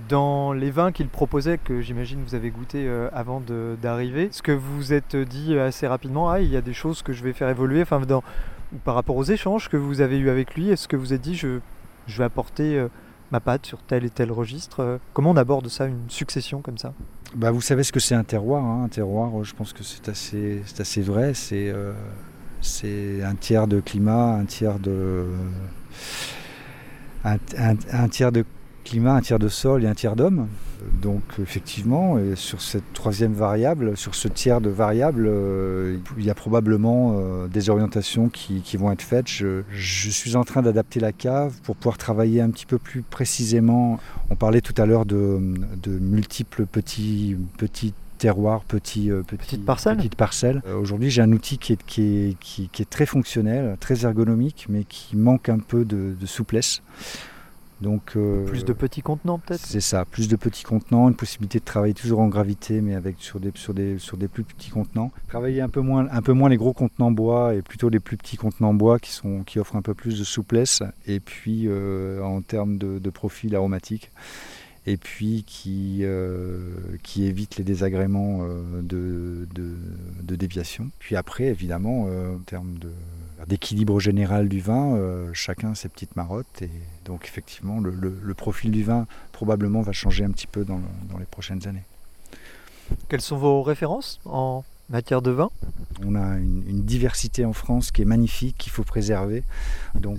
dans 0.09 0.53
les 0.53 0.71
vins 0.71 0.93
qu'ils 0.93 1.09
proposaient, 1.09 1.59
que 1.59 1.81
j'imagine 1.81 2.23
vous 2.23 2.35
avez 2.35 2.51
goûté 2.51 2.87
euh, 2.87 3.09
avant 3.13 3.43
d'arriver, 3.81 4.29
ce 4.33 4.43
que 4.43 4.53
vous 4.53 4.77
vous 4.77 4.93
êtes 4.93 5.17
dit 5.17 5.59
assez 5.59 5.87
rapidement, 5.87 6.31
ah, 6.31 6.41
il 6.41 6.51
y 6.51 6.57
a 6.57 6.61
des 6.61 6.75
choses 6.75 7.03
que 7.03 7.13
je 7.13 7.25
vais 7.25 7.33
faire 7.33 7.49
évoluer, 7.49 7.83
enfin, 7.83 8.01
dans, 8.01 8.23
par 8.85 8.95
rapport 8.95 9.17
aux 9.17 9.25
échanges 9.25 9.69
que 9.69 9.77
vous 9.77 10.01
avez 10.01 10.19
eus 10.19 10.29
avec 10.29 10.55
lui, 10.55 10.71
est-ce 10.71 10.89
que 10.89 10.97
vous 10.97 11.15
êtes 11.15 11.23
dit, 11.23 11.35
je, 11.35 11.61
je 12.07 12.19
vais 12.19 12.25
apporter 12.25 12.79
euh, 12.79 12.89
ma 13.31 13.41
patte 13.41 13.67
sur 13.67 13.79
tel 13.83 14.05
et 14.05 14.11
tel 14.11 14.33
registre 14.33 14.81
euh, 14.81 14.99
Comment 15.13 15.31
on 15.31 15.37
aborde 15.37 15.69
ça, 15.69 15.87
une 15.87 16.09
succession 16.09 16.61
comme 16.61 16.79
ça? 16.79 16.95
Bah, 17.35 17.51
Vous 17.51 17.61
savez 17.61 17.83
ce 17.83 17.93
que 17.93 18.01
c'est 18.01 18.15
un 18.15 18.25
terroir. 18.25 18.65
Hein. 18.65 18.85
Un 18.85 18.89
terroir, 18.89 19.45
je 19.45 19.55
pense 19.55 19.73
que 19.73 19.83
c'est 19.83 20.09
assez, 20.09 20.63
assez 20.79 21.03
vrai. 21.03 21.35
C'est 21.35 21.73
c'est 22.61 23.23
un 23.23 23.35
tiers 23.35 23.67
de 23.69 23.81
climat, 23.81 24.35
un 24.35 24.45
tiers 24.45 24.79
de 24.79 25.27
un, 27.25 28.09
tiers 28.09 28.33
de 28.33 28.45
climat, 28.89 29.15
un 29.15 29.21
tiers 29.21 29.39
de 29.39 29.49
sol 29.49 29.85
et 29.85 29.87
un 29.87 29.95
tiers 29.95 30.17
d'homme. 30.17 30.49
Donc 31.03 31.23
effectivement, 31.43 32.19
sur 32.35 32.61
cette 32.61 32.93
troisième 32.93 33.35
variable, 33.35 33.97
sur 33.97 34.15
ce 34.15 34.29
tiers 34.29 34.61
de 34.61 34.71
variables, 34.71 35.27
euh, 35.29 35.99
il 36.17 36.25
y 36.25 36.31
a 36.31 36.35
probablement 36.35 37.17
euh, 37.17 37.49
des 37.49 37.69
orientations 37.69 38.29
qui, 38.29 38.63
vont 38.77 38.91
être 38.91 39.03
faites. 39.03 39.29
Je, 39.29 39.63
suis 39.73 40.37
en 40.37 40.45
train 40.45 40.63
d'adapter 40.63 41.01
la 41.01 41.13
cave 41.13 41.53
pour 41.63 41.77
pouvoir 41.77 41.99
travailler 41.99 42.41
un 42.41 42.51
petit 42.51 42.67
peu 42.67 42.79
plus 42.79 43.03
précisément. 43.03 43.99
On 44.31 44.37
parlait 44.37 44.61
tout 44.61 44.75
à 44.81 44.87
l'heure 44.87 45.05
de, 45.05 45.39
multiples 45.87 46.65
petits, 46.67 47.37
petits 47.59 47.93
terroirs, 48.19 48.63
petits, 48.65 49.11
euh. 49.11 49.23
Aujourd'hui, 50.81 51.11
j'ai 51.11 51.23
un 51.23 51.33
outil 51.33 51.59
qui 51.59 51.75
est, 51.75 51.83
qui, 52.41 52.71
est, 52.79 52.91
très 52.91 53.07
fonctionnel, 53.07 53.77
très 53.81 54.05
ergonomique, 54.05 54.67
mais 54.69 54.85
qui 54.85 55.17
manque 55.17 55.49
un 55.49 55.59
peu 55.59 55.85
de 55.85 56.27
souplesse. 56.27 56.83
Donc, 57.81 58.17
euh, 58.17 58.45
plus 58.45 58.65
de 58.65 58.73
petits 58.73 59.03
contenants 59.03 59.39
peut-être? 59.39 59.61
C'est 59.61 59.81
ça, 59.81 60.05
plus 60.05 60.29
de 60.29 60.37
petits 60.37 60.65
contenants, 60.65 61.09
une 61.09 61.15
possibilité 61.15 61.61
de 61.61 61.65
travailler 61.65 61.95
toujours 61.95 62.21
en 62.21 62.29
gravité 62.29 62.81
mais 62.81 62.95
avec 62.95 63.17
sur 63.19 63.39
des, 63.39 63.53
sur 63.55 63.75
des, 63.75 63.99
sur 63.99 64.17
des 64.17 64.29
plus 64.29 64.45
petits 64.45 64.71
contenants. 64.71 65.13
Travailler 65.29 65.61
un 65.61 65.69
peu, 65.69 65.81
moins, 65.81 66.09
un 66.11 66.23
peu 66.23 66.33
moins 66.33 66.49
les 66.49 66.57
gros 66.57 66.73
contenants 66.73 67.13
bois 67.13 67.55
et 67.55 67.63
plutôt 67.63 67.89
les 67.89 68.01
plus 68.01 68.17
petits 68.17 68.37
contenants 68.37 68.75
bois 68.75 68.99
qui, 68.99 69.13
sont, 69.13 69.43
qui 69.45 69.59
offrent 69.59 69.77
un 69.77 69.83
peu 69.83 69.95
plus 69.95 70.19
de 70.19 70.25
souplesse 70.25 70.83
et 71.07 71.21
puis 71.21 71.65
euh, 71.67 72.23
en 72.23 72.43
termes 72.43 72.79
de, 72.79 72.99
de 72.99 73.11
profil 73.11 73.55
aromatique 73.55 74.11
et 74.89 74.97
puis 74.97 75.45
qui, 75.47 75.99
euh, 76.03 76.61
qui 77.03 77.27
évite 77.27 77.57
les 77.57 77.65
désagréments 77.65 78.43
de, 78.83 79.47
de, 79.55 80.37
déviation. 80.37 80.91
Puis 80.99 81.15
après, 81.15 81.45
évidemment, 81.45 82.05
en 82.05 82.39
termes 82.47 82.79
d'équilibre 83.47 84.01
général 84.01 84.49
du 84.49 84.61
vin, 84.61 84.97
chacun 85.35 85.75
ses 85.75 85.89
petites 85.89 86.17
marottes 86.17 86.63
et 86.63 86.71
donc 87.05 87.25
effectivement, 87.25 87.81
le, 87.81 88.35
profil 88.35 88.71
du 88.71 88.85
vin 88.85 89.07
probablement 89.33 89.83
va 89.83 89.93
changer 89.93 90.25
un 90.25 90.31
petit 90.31 90.47
peu 90.47 90.65
dans, 90.65 90.81
les 91.19 91.25
prochaines 91.27 91.67
années. 91.67 91.85
Quelles 93.09 93.21
sont 93.21 93.37
vos 93.37 93.63
références 93.63 94.21
en 94.25 94.65
matière 94.89 95.23
de 95.23 95.31
vin? 95.31 95.51
On 96.05 96.15
a 96.15 96.37
une, 96.37 96.83
diversité 96.85 97.45
en 97.45 97.53
France 97.53 97.91
qui 97.91 98.03
est 98.03 98.07
magnifique, 98.07 98.57
qu'il 98.57 98.73
faut 98.73 98.85
préserver. 98.85 99.45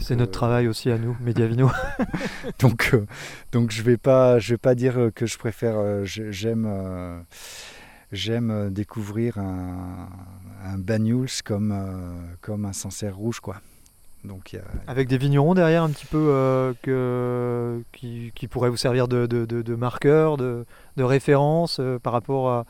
C'est 0.02 0.16
notre 0.16 0.32
euh, 0.32 0.34
travail 0.34 0.68
aussi 0.68 0.92
à 0.92 0.98
nous, 0.98 1.18
Mediavino. 1.22 1.72
donc, 2.60 2.92
euh, 2.94 3.06
donc 3.52 3.72
je 3.72 3.82
ne 3.82 3.86
vais, 3.86 3.98
pas, 3.98 4.40
je 4.40 4.54
vais 4.54 4.58
pas 4.58 4.76
dire 4.76 5.10
que 5.16 5.26
je 5.26 5.38
préfère, 5.38 5.76
euh, 5.78 6.04
j'aime 6.06 7.24
j'aime 8.12 8.70
découvrir 8.72 9.38
un, 9.38 10.10
un 10.64 10.78
Banyuls 10.78 11.44
comme, 11.46 11.76
comme 12.42 12.66
un 12.66 12.74
Sancerre 12.74 13.16
rouge. 13.16 13.40
quoi. 13.40 13.62
Avec 14.88 15.08
des 15.08 15.18
vignerons 15.18 15.54
derrière 15.54 15.84
un 15.84 15.90
petit 15.90 16.06
peu 16.06 16.18
euh, 16.30 16.74
que, 16.82 17.82
qui, 17.94 18.32
qui, 18.36 18.48
pourraient 18.48 18.70
vous 18.70 18.78
servir 18.78 19.08
de, 19.08 19.26
de, 19.26 19.46
de, 19.46 19.76
marqueur, 19.76 20.36
de, 20.36 20.66
de 20.98 21.04
référence 21.04 21.78
euh, 21.80 22.00
par 22.00 22.14
rapport 22.14 22.50
à, 22.50 22.66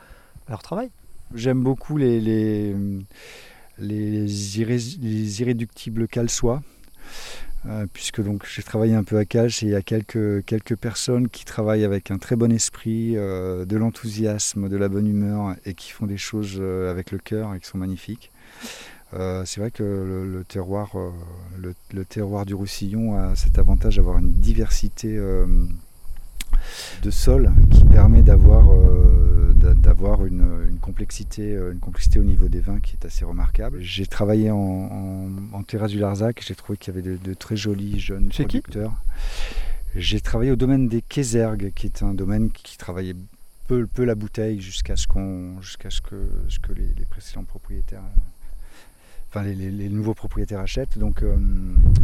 leur 0.48 0.62
travail 0.62 0.90
J'aime 1.36 1.62
beaucoup 1.62 1.98
les, 1.98 2.20
les, 2.20 2.76
les, 3.78 4.62
irréductibles 4.62 6.08
calsois. 6.08 6.62
Euh, 7.66 7.86
puisque 7.92 8.24
donc 8.24 8.46
j'ai 8.48 8.64
travaillé 8.64 8.94
un 8.94 9.04
peu 9.04 9.18
à 9.18 9.26
Calche 9.26 9.64
et 9.64 9.66
il 9.66 9.72
y 9.74 9.76
a 9.76 9.82
quelques, 9.82 10.46
quelques 10.46 10.78
personnes 10.78 11.28
qui 11.28 11.44
travaillent 11.44 11.84
avec 11.84 12.10
un 12.10 12.18
très 12.18 12.38
bon 12.38 12.54
esprit, 12.54 13.16
de 13.16 13.76
l'enthousiasme, 13.76 14.70
de 14.70 14.78
la 14.78 14.88
bonne 14.88 15.08
humeur 15.08 15.56
et 15.66 15.74
qui 15.74 15.92
font 15.92 16.06
des 16.06 16.18
choses 16.18 16.62
avec 16.62 17.12
le 17.12 17.18
cœur 17.18 17.54
et 17.54 17.60
qui 17.60 17.68
sont 17.68 17.78
magnifiques. 17.78 18.32
Euh, 19.14 19.44
c'est 19.46 19.60
vrai 19.60 19.72
que 19.72 19.84
le, 19.84 20.44
terroir, 20.44 20.92
euh, 20.96 21.10
le, 21.92 22.06
terroir 22.06 22.46
du 22.46 22.54
Roussillon 22.54 23.16
a 23.16 23.36
cet 23.36 23.58
avantage 23.58 23.96
d'avoir 23.96 24.20
une 24.20 24.34
diversité 24.34 25.18
euh, 25.18 25.46
de 27.02 27.10
sols 27.10 27.52
qui 27.72 27.84
permet 27.86 28.22
d'avoir 28.22 28.70
d'avoir 29.60 30.26
une, 30.26 30.78
complexité, 30.82 31.54
une 31.54 31.80
complexité 31.80 32.20
au 32.20 32.24
niveau 32.24 32.48
des 32.48 32.60
vins 32.60 32.80
qui 32.80 32.94
est 32.94 33.06
assez 33.06 33.26
remarquable. 33.26 33.80
J'ai 33.82 34.06
travaillé 34.06 34.52
en, 34.52 35.64
terrasse 35.68 35.92
du 35.92 36.00
Larzac, 36.00 36.44
j'ai 36.46 36.56
trouvé 36.56 36.78
qu'il 36.78 36.96
y 36.96 36.98
avait 36.98 37.18
de, 37.18 37.34
très 37.34 37.56
jolis 37.56 38.00
jeunes 38.00 38.30
producteurs. 38.30 38.94
J'ai 39.96 40.22
travaillé 40.22 40.52
au 40.52 40.56
domaine 40.56 40.88
des 40.88 41.02
Kézergues, 41.02 41.72
qui 41.76 41.88
est 41.88 42.04
un 42.04 42.14
domaine 42.14 42.52
qui 42.52 42.78
travaillait 42.78 43.16
peu, 43.68 43.86
peu 43.88 44.04
la 44.04 44.16
bouteille 44.16 44.62
jusqu'à 44.62 44.96
ce, 44.96 45.08
qu'on, 45.08 45.62
jusqu'à 45.62 45.90
ce 45.90 46.02
que, 46.02 46.16
ce 46.48 46.60
que 46.60 46.74
les, 46.74 46.94
les 46.98 47.06
précédents 47.06 47.44
propriétaires 47.44 48.04
enfin 49.30 49.44
les, 49.44 49.90
nouveaux 49.90 50.16
propriétaires 50.16 50.60
achètent, 50.60 50.98
donc 50.98 51.22
euh, 51.22 51.36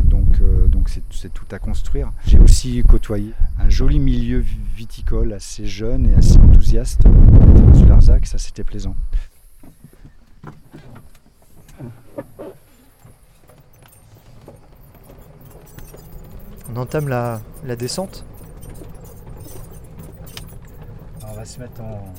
donc 0.03 0.27
euh, 0.41 0.67
donc 0.67 0.89
c'est 0.89 1.33
tout 1.33 1.45
à 1.51 1.59
construire. 1.59 2.11
J'ai 2.25 2.39
aussi 2.39 2.83
côtoyé 2.83 3.31
un 3.59 3.69
joli 3.69 3.99
milieu 3.99 4.43
viticole 4.75 5.33
assez 5.33 5.65
jeune 5.65 6.07
et 6.07 6.13
assez 6.13 6.37
enthousiaste 6.37 7.01
du 7.75 7.85
Larzac, 7.85 8.27
ça 8.27 8.37
c'était 8.37 8.63
plaisant. 8.63 8.95
On 16.71 16.77
entame 16.77 17.07
la, 17.07 17.41
la 17.65 17.75
descente. 17.75 18.25
on 21.27 21.33
va 21.33 21.45
se 21.45 21.59
mettre 21.59 21.81
en, 21.81 22.13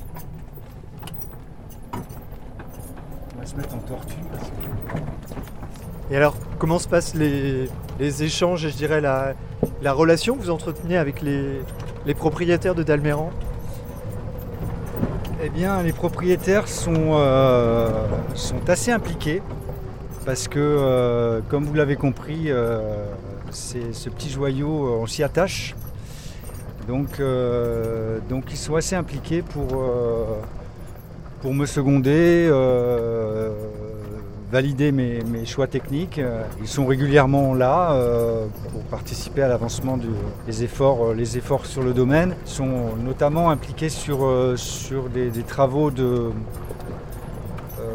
se 3.45 3.55
mettre 3.55 3.75
en 3.75 3.79
tortue. 3.79 4.15
Et 6.09 6.15
alors, 6.15 6.35
comment 6.57 6.79
se 6.79 6.87
passent 6.87 7.13
les, 7.13 7.69
échanges 7.99 8.65
et 8.65 8.69
je 8.69 8.75
dirais 8.75 9.01
la, 9.01 9.35
relation 9.93 10.35
que 10.35 10.41
vous 10.41 10.49
entretenez 10.49 10.97
avec 10.97 11.21
les, 11.21 12.13
propriétaires 12.15 12.75
de 12.75 12.83
Dalméran 12.83 13.31
Eh 15.43 15.49
bien, 15.49 15.83
les 15.83 15.91
propriétaires 15.91 16.67
sont, 16.67 17.11
euh, 17.13 17.89
sont 18.35 18.69
assez 18.69 18.91
impliqués 18.91 19.41
parce 20.25 20.47
que, 20.47 20.59
euh, 20.59 21.41
comme 21.49 21.65
vous 21.65 21.73
l'avez 21.73 21.95
compris, 21.95 22.45
euh, 22.51 23.05
ce 23.51 24.09
petit 24.09 24.29
joyau, 24.29 24.99
on 25.01 25.05
s'y 25.05 25.23
attache. 25.23 25.75
Donc, 26.87 27.21
donc, 28.29 28.45
ils 28.51 28.57
sont 28.57 28.75
assez 28.77 28.95
impliqués 28.95 29.41
pour 29.41 29.83
pour 31.41 31.53
me 31.53 31.65
seconder, 31.65 32.47
euh, 32.49 33.51
valider 34.51 34.91
mes, 34.91 35.45
choix 35.45 35.67
techniques. 35.67 36.19
Ils 36.59 36.67
sont 36.67 36.85
régulièrement 36.85 37.53
là 37.53 37.91
euh, 37.91 38.47
pour 38.71 38.81
participer 38.83 39.43
à 39.43 39.47
l'avancement 39.47 39.97
des 40.47 40.63
efforts, 40.63 41.07
euh, 41.07 41.13
les 41.13 41.37
efforts 41.37 41.65
sur 41.65 41.83
le 41.83 41.93
domaine. 41.93 42.35
Ils 42.45 42.51
sont 42.51 42.95
notamment 43.03 43.49
impliqués 43.49 43.89
sur, 43.89 44.27
sur 44.55 45.09
des, 45.09 45.31
travaux 45.43 45.91
de, 45.91 46.31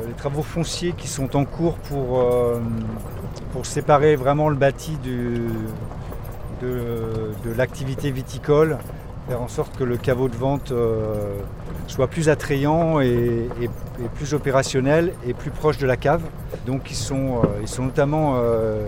les 0.06 0.14
travaux 0.14 0.42
fonciers 0.42 0.92
qui 0.96 1.08
sont 1.08 1.36
en 1.36 1.44
cours 1.44 1.74
pour, 1.74 2.24
pour 3.52 3.66
séparer 3.66 4.16
vraiment 4.16 4.48
le 4.48 4.56
bâti 4.56 4.96
du, 5.02 5.42
de 6.60 7.52
l'activité 7.56 8.10
viticole 8.12 8.78
faire 9.28 9.40
en 9.40 9.48
sorte 9.48 9.76
que 9.76 9.84
le 9.84 9.96
caveau 9.96 10.28
de 10.28 10.36
vente 10.36 10.72
euh, 10.72 11.38
soit 11.86 12.06
plus 12.08 12.28
attrayant 12.28 13.00
et, 13.00 13.48
plus 14.14 14.34
opérationnel 14.34 15.12
et 15.26 15.34
plus 15.34 15.50
proche 15.50 15.78
de 15.78 15.86
la 15.86 15.96
cave. 15.96 16.22
Donc 16.66 16.90
ils 16.90 16.96
sont, 16.96 17.38
euh, 17.42 17.46
ils 17.62 17.68
notamment 17.84 18.34
euh, 18.36 18.86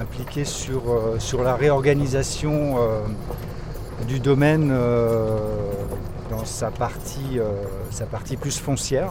impliqués 0.00 0.44
sur, 0.44 0.82
sur 1.18 1.42
la 1.42 1.54
réorganisation 1.54 2.76
du 4.06 4.20
domaine 4.20 4.68
dans 6.30 6.44
sa 6.44 6.70
partie, 6.70 7.40
plus 8.36 8.58
foncière. 8.58 9.10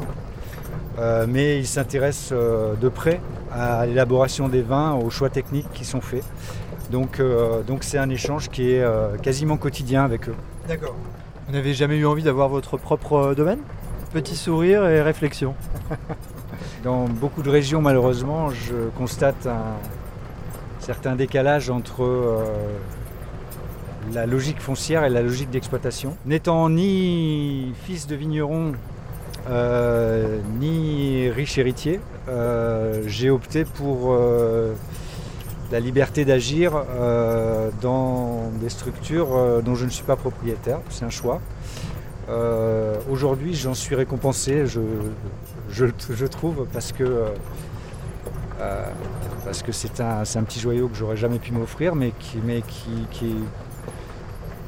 euh, 0.99 1.25
mais 1.27 1.57
il 1.59 1.67
s'intéresse 1.67 2.29
euh, 2.31 2.75
de 2.75 2.89
près 2.89 3.19
à 3.51 3.85
l'élaboration 3.85 4.47
des 4.47 4.61
vins, 4.61 4.93
aux 4.93 5.09
choix 5.09 5.29
techniques 5.29 5.71
qui 5.73 5.85
sont 5.85 6.01
faits. 6.01 6.23
Donc 6.91 7.19
euh, 7.19 7.63
donc 7.63 7.83
c'est 7.83 7.97
un 7.97 8.09
échange 8.09 8.49
qui 8.49 8.71
est 8.73 8.81
euh, 8.81 9.17
quasiment 9.17 9.57
quotidien 9.57 10.03
avec 10.03 10.29
eux. 10.29 10.35
D'accord. 10.67 10.95
Vous 11.47 11.53
n'avez 11.53 11.75
jamais 11.75 11.97
eu 11.97 12.07
envie 12.07 12.23
d'avoir 12.23 12.49
votre 12.49 12.75
propre 12.75 13.13
euh, 13.13 13.35
domaine? 13.35 13.59
Petit 14.11 14.35
sourire 14.35 14.83
et 14.87 15.03
réflexion. 15.03 15.53
Dans 16.83 17.07
beaucoup 17.07 17.43
de 17.43 17.49
régions, 17.51 17.81
malheureusement, 17.81 18.49
je 18.49 18.89
constate 18.97 19.45
un 19.45 19.75
certain 20.79 21.15
décalage 21.15 21.69
entre 21.69 22.03
euh, 22.03 22.43
la 24.11 24.25
logique 24.25 24.59
foncière 24.59 25.03
et 25.03 25.09
la 25.09 25.21
logique 25.21 25.51
d'exploitation. 25.51 26.17
N'étant 26.25 26.67
ni 26.71 27.73
fils 27.83 28.07
de 28.07 28.15
vigneron, 28.15 28.71
euh, 29.47 30.39
ni 30.59 31.29
riche 31.29 31.59
héritier, 31.59 31.99
j'ai 33.05 33.29
opté 33.29 33.65
pour 33.65 34.17
la 35.71 35.79
liberté 35.79 36.25
d'agir 36.25 36.71
euh, 36.75 37.69
dans 37.81 38.49
des 38.61 38.69
structures 38.69 39.35
euh, 39.35 39.61
dont 39.61 39.75
je 39.75 39.85
ne 39.85 39.89
suis 39.89 40.03
pas 40.03 40.15
propriétaire. 40.15 40.79
C'est 40.89 41.05
un 41.05 41.09
choix. 41.09 41.41
Euh, 42.29 42.95
Aujourd'hui, 43.09 43.53
j'en 43.53 43.73
suis 43.73 43.95
récompensé, 43.95 44.65
je, 44.65 44.79
je, 45.69 45.85
je 46.09 46.25
trouve, 46.25 46.65
parce 46.73 46.91
que 46.91 47.25
parce 49.43 49.61
que 49.61 49.71
c'est 49.71 49.99
un, 49.99 50.21
un 50.23 50.43
petit 50.43 50.59
joyau 50.59 50.87
que 50.87 50.95
j'aurais 50.95 51.17
jamais 51.17 51.39
pu 51.39 51.51
m'offrir, 51.51 51.93
mais 51.95 52.11
qui, 52.19 52.37
mais 52.43 52.61
qui, 52.61 53.05
qui, 53.11 53.35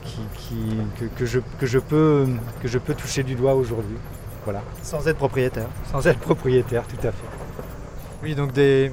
qui, 0.03 0.19
qui- 0.37 0.77
que, 0.99 1.05
que 1.17 1.25
je, 1.25 1.39
que 1.59 1.65
je 1.65 1.79
peux, 1.79 2.27
que 2.61 2.67
je 2.67 2.77
peux 2.77 2.93
toucher 2.93 3.23
du 3.23 3.35
doigt 3.35 3.55
aujourd'hui. 3.55 3.97
Voilà, 4.43 4.61
Sans 4.83 5.07
être 5.07 5.17
propriétaire. 5.17 5.67
sans 5.91 6.05
être 6.05 6.19
propriétaire, 6.19 6.83
tout 6.87 6.99
à 7.07 7.11
fait. 7.11 7.27
Oui, 8.23 8.35
donc 8.35 8.51
des, 8.53 8.91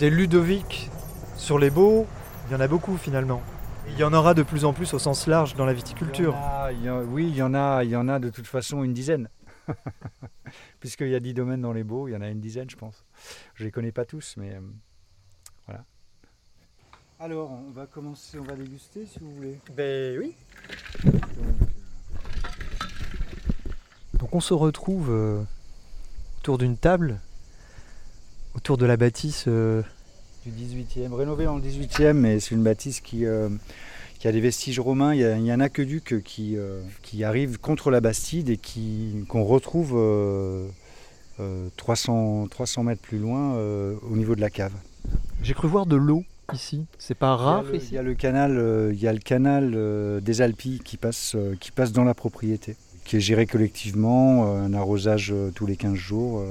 des 0.00 0.10
Ludovic 0.10 0.90
sur 1.36 1.58
les 1.58 1.70
beaux, 1.70 2.06
il 2.48 2.52
y 2.52 2.54
en 2.56 2.60
a 2.60 2.66
beaucoup 2.66 2.96
finalement. 2.96 3.40
Il 3.88 3.98
y 3.98 4.04
en 4.04 4.12
aura 4.12 4.34
de 4.34 4.42
plus 4.42 4.64
en 4.64 4.72
plus 4.72 4.94
au 4.94 4.98
sens 4.98 5.26
large 5.26 5.54
dans 5.56 5.64
la 5.66 5.72
viticulture. 5.74 6.34
Il 6.34 6.36
y 6.36 6.38
en 6.38 6.42
a- 6.64 6.72
il 6.72 6.82
y 6.84 6.90
en- 6.90 7.02
oui, 7.04 7.28
il 7.28 7.36
y 7.36 7.42
en 7.42 7.54
a, 7.54 7.84
il 7.84 7.90
y 7.90 7.96
en 7.96 8.08
a 8.08 8.18
de 8.18 8.30
toute 8.30 8.46
façon 8.46 8.82
une 8.82 8.94
dizaine. 8.94 9.28
Puisqu'il 10.80 11.08
y 11.08 11.14
a 11.14 11.20
dix 11.20 11.34
domaines 11.34 11.60
dans 11.60 11.72
les 11.72 11.84
beaux, 11.84 12.08
il 12.08 12.12
y 12.12 12.16
en 12.16 12.22
a 12.22 12.28
une 12.28 12.40
dizaine, 12.40 12.68
je 12.70 12.76
pense. 12.76 13.04
Je 13.54 13.64
les 13.64 13.70
connais 13.70 13.92
pas 13.92 14.04
tous, 14.04 14.34
mais 14.38 14.54
euh, 14.54 14.60
voilà. 15.66 15.84
Alors, 17.18 17.50
on 17.52 17.70
va 17.70 17.86
commencer, 17.86 18.38
on 18.38 18.44
va 18.44 18.54
déguster 18.54 19.04
si 19.06 19.18
vous 19.18 19.34
voulez. 19.34 19.60
Ben 19.76 20.18
oui. 20.18 20.34
Donc 24.14 24.34
on 24.34 24.40
se 24.40 24.54
retrouve 24.54 25.10
euh, 25.10 25.42
autour 26.38 26.56
d'une 26.58 26.76
table, 26.76 27.20
autour 28.60 28.76
de 28.76 28.84
la 28.84 28.98
bâtisse. 28.98 29.44
euh, 29.48 29.80
Du 30.44 30.50
18e, 30.52 31.14
rénové 31.14 31.46
en 31.46 31.58
18e, 31.58 32.12
mais 32.12 32.40
c'est 32.40 32.54
une 32.54 32.62
bâtisse 32.62 33.00
qui, 33.00 33.24
euh, 33.24 33.48
qui 34.18 34.28
a 34.28 34.32
des 34.32 34.40
vestiges 34.40 34.78
romains. 34.78 35.14
Il 35.14 35.20
y 35.20 35.24
a, 35.24 35.36
il 35.38 35.44
y 35.46 35.50
a 35.50 35.54
un 35.54 35.60
aqueduc 35.60 36.22
qui, 36.22 36.56
euh, 36.58 36.82
qui 37.02 37.24
arrive 37.24 37.58
contre 37.58 37.90
la 37.90 38.00
Bastide 38.02 38.50
et 38.50 38.58
qui, 38.58 39.24
qu'on 39.28 39.44
retrouve 39.44 39.94
euh, 39.96 40.66
euh, 41.40 41.68
300, 41.78 42.48
300 42.50 42.84
mètres 42.84 43.00
plus 43.00 43.18
loin 43.18 43.54
euh, 43.54 43.94
au 44.10 44.14
niveau 44.16 44.34
de 44.34 44.42
la 44.42 44.50
cave. 44.50 44.72
J'ai 45.42 45.54
cru 45.54 45.66
voir 45.66 45.86
de 45.86 45.96
l'eau 45.96 46.24
ici. 46.52 46.84
C'est 46.98 47.14
pas 47.16 47.36
rare 47.36 47.64
il, 47.64 47.66
y 47.66 47.68
a 47.68 47.72
le, 47.72 47.78
ici 47.78 47.88
il 47.92 47.94
y 47.94 47.98
a 47.98 48.02
le 48.02 48.14
canal, 48.14 48.58
euh, 48.58 48.90
il 48.92 49.00
y 49.00 49.08
a 49.08 49.12
le 49.14 49.20
canal 49.20 49.72
euh, 49.74 50.20
des 50.20 50.42
Alpilles 50.42 50.80
qui 50.80 50.98
passe, 50.98 51.32
euh, 51.34 51.54
qui 51.58 51.70
passe 51.70 51.92
dans 51.92 52.04
la 52.04 52.12
propriété, 52.12 52.76
qui 53.06 53.16
est 53.16 53.20
géré 53.20 53.46
collectivement, 53.46 54.54
un 54.54 54.74
arrosage 54.74 55.32
tous 55.54 55.64
les 55.64 55.76
15 55.76 55.94
jours, 55.94 56.44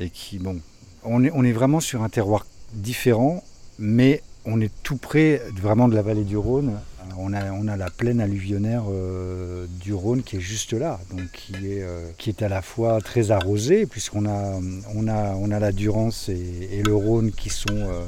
et 0.00 0.08
qui, 0.10 0.38
bon, 0.38 0.58
on 1.04 1.22
est, 1.44 1.52
vraiment 1.52 1.80
sur 1.80 2.02
un 2.02 2.08
terroir 2.08 2.46
différent, 2.72 3.42
mais 3.78 4.22
on 4.44 4.60
est 4.60 4.72
tout 4.82 4.96
près 4.96 5.40
vraiment 5.56 5.88
de 5.88 5.94
la 5.94 6.02
vallée 6.02 6.24
du 6.24 6.36
Rhône. 6.36 6.78
On 7.16 7.32
a, 7.32 7.52
on 7.52 7.68
a 7.68 7.76
la 7.76 7.90
plaine 7.90 8.20
alluvionnaire 8.20 8.84
euh, 8.90 9.66
du 9.80 9.94
Rhône 9.94 10.22
qui 10.22 10.36
est 10.36 10.40
juste 10.40 10.72
là, 10.72 10.98
donc 11.12 11.30
qui 11.32 11.52
est, 11.54 11.82
euh, 11.82 12.10
qui 12.18 12.30
est 12.30 12.42
à 12.42 12.48
la 12.48 12.60
fois 12.60 13.00
très 13.00 13.30
arrosée, 13.30 13.86
puisqu'on 13.86 14.26
a, 14.26 14.58
on 14.94 15.06
a, 15.06 15.60
la 15.60 15.70
Durance 15.70 16.28
et, 16.28 16.82
le 16.84 16.94
Rhône 16.94 17.30
qui 17.30 17.50
sont, 17.50 17.66
euh, 17.70 18.04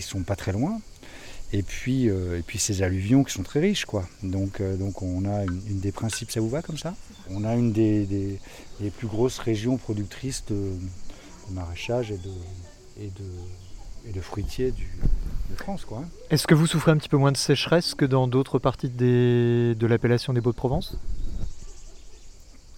sont 0.00 0.22
pas 0.22 0.36
très 0.36 0.52
loin. 0.52 0.80
Et 1.52 1.62
puis, 1.62 2.08
euh, 2.08 2.40
ces 2.56 2.82
alluvions 2.82 3.24
qui 3.24 3.34
sont 3.34 3.42
très 3.42 3.60
riches, 3.60 3.84
quoi. 3.84 4.08
Donc, 4.22 4.60
euh, 4.60 4.76
on 5.02 5.26
a 5.26 5.44
une, 5.44 5.80
des 5.80 5.92
principes, 5.92 6.30
ça 6.30 6.40
vous 6.40 6.48
va 6.48 6.62
comme 6.62 6.78
ça? 6.78 6.94
On 7.30 7.44
a 7.44 7.54
une 7.54 7.72
des, 7.72 8.06
des- 8.06 8.38
des 8.80 8.90
plus 8.90 9.06
grosses 9.06 9.38
régions 9.38 9.76
productrices 9.76 10.44
de, 10.48 10.72
de 11.48 11.54
maraîchage 11.54 12.10
et 12.10 12.16
de, 12.18 12.30
et 13.02 13.06
de, 13.08 14.08
et 14.08 14.12
de 14.12 14.20
fruitiers 14.20 14.70
du- 14.72 14.88
de 15.50 15.56
France, 15.56 15.84
quoi. 15.84 15.98
hein. 15.98 16.08
Est-ce 16.30 16.46
que 16.46 16.54
vous 16.54 16.66
souffrez 16.66 16.90
un 16.92 16.96
petit 16.96 17.08
peu 17.08 17.16
moins 17.18 17.32
de 17.32 17.36
sécheresse 17.36 17.94
que 17.94 18.04
dans 18.04 18.26
d'autres 18.28 18.58
parties 18.58 18.88
des- 18.88 19.74
de 19.74 19.86
l'appellation 19.86 20.32
des 20.32 20.40
Beaux-de-Provence 20.40 20.96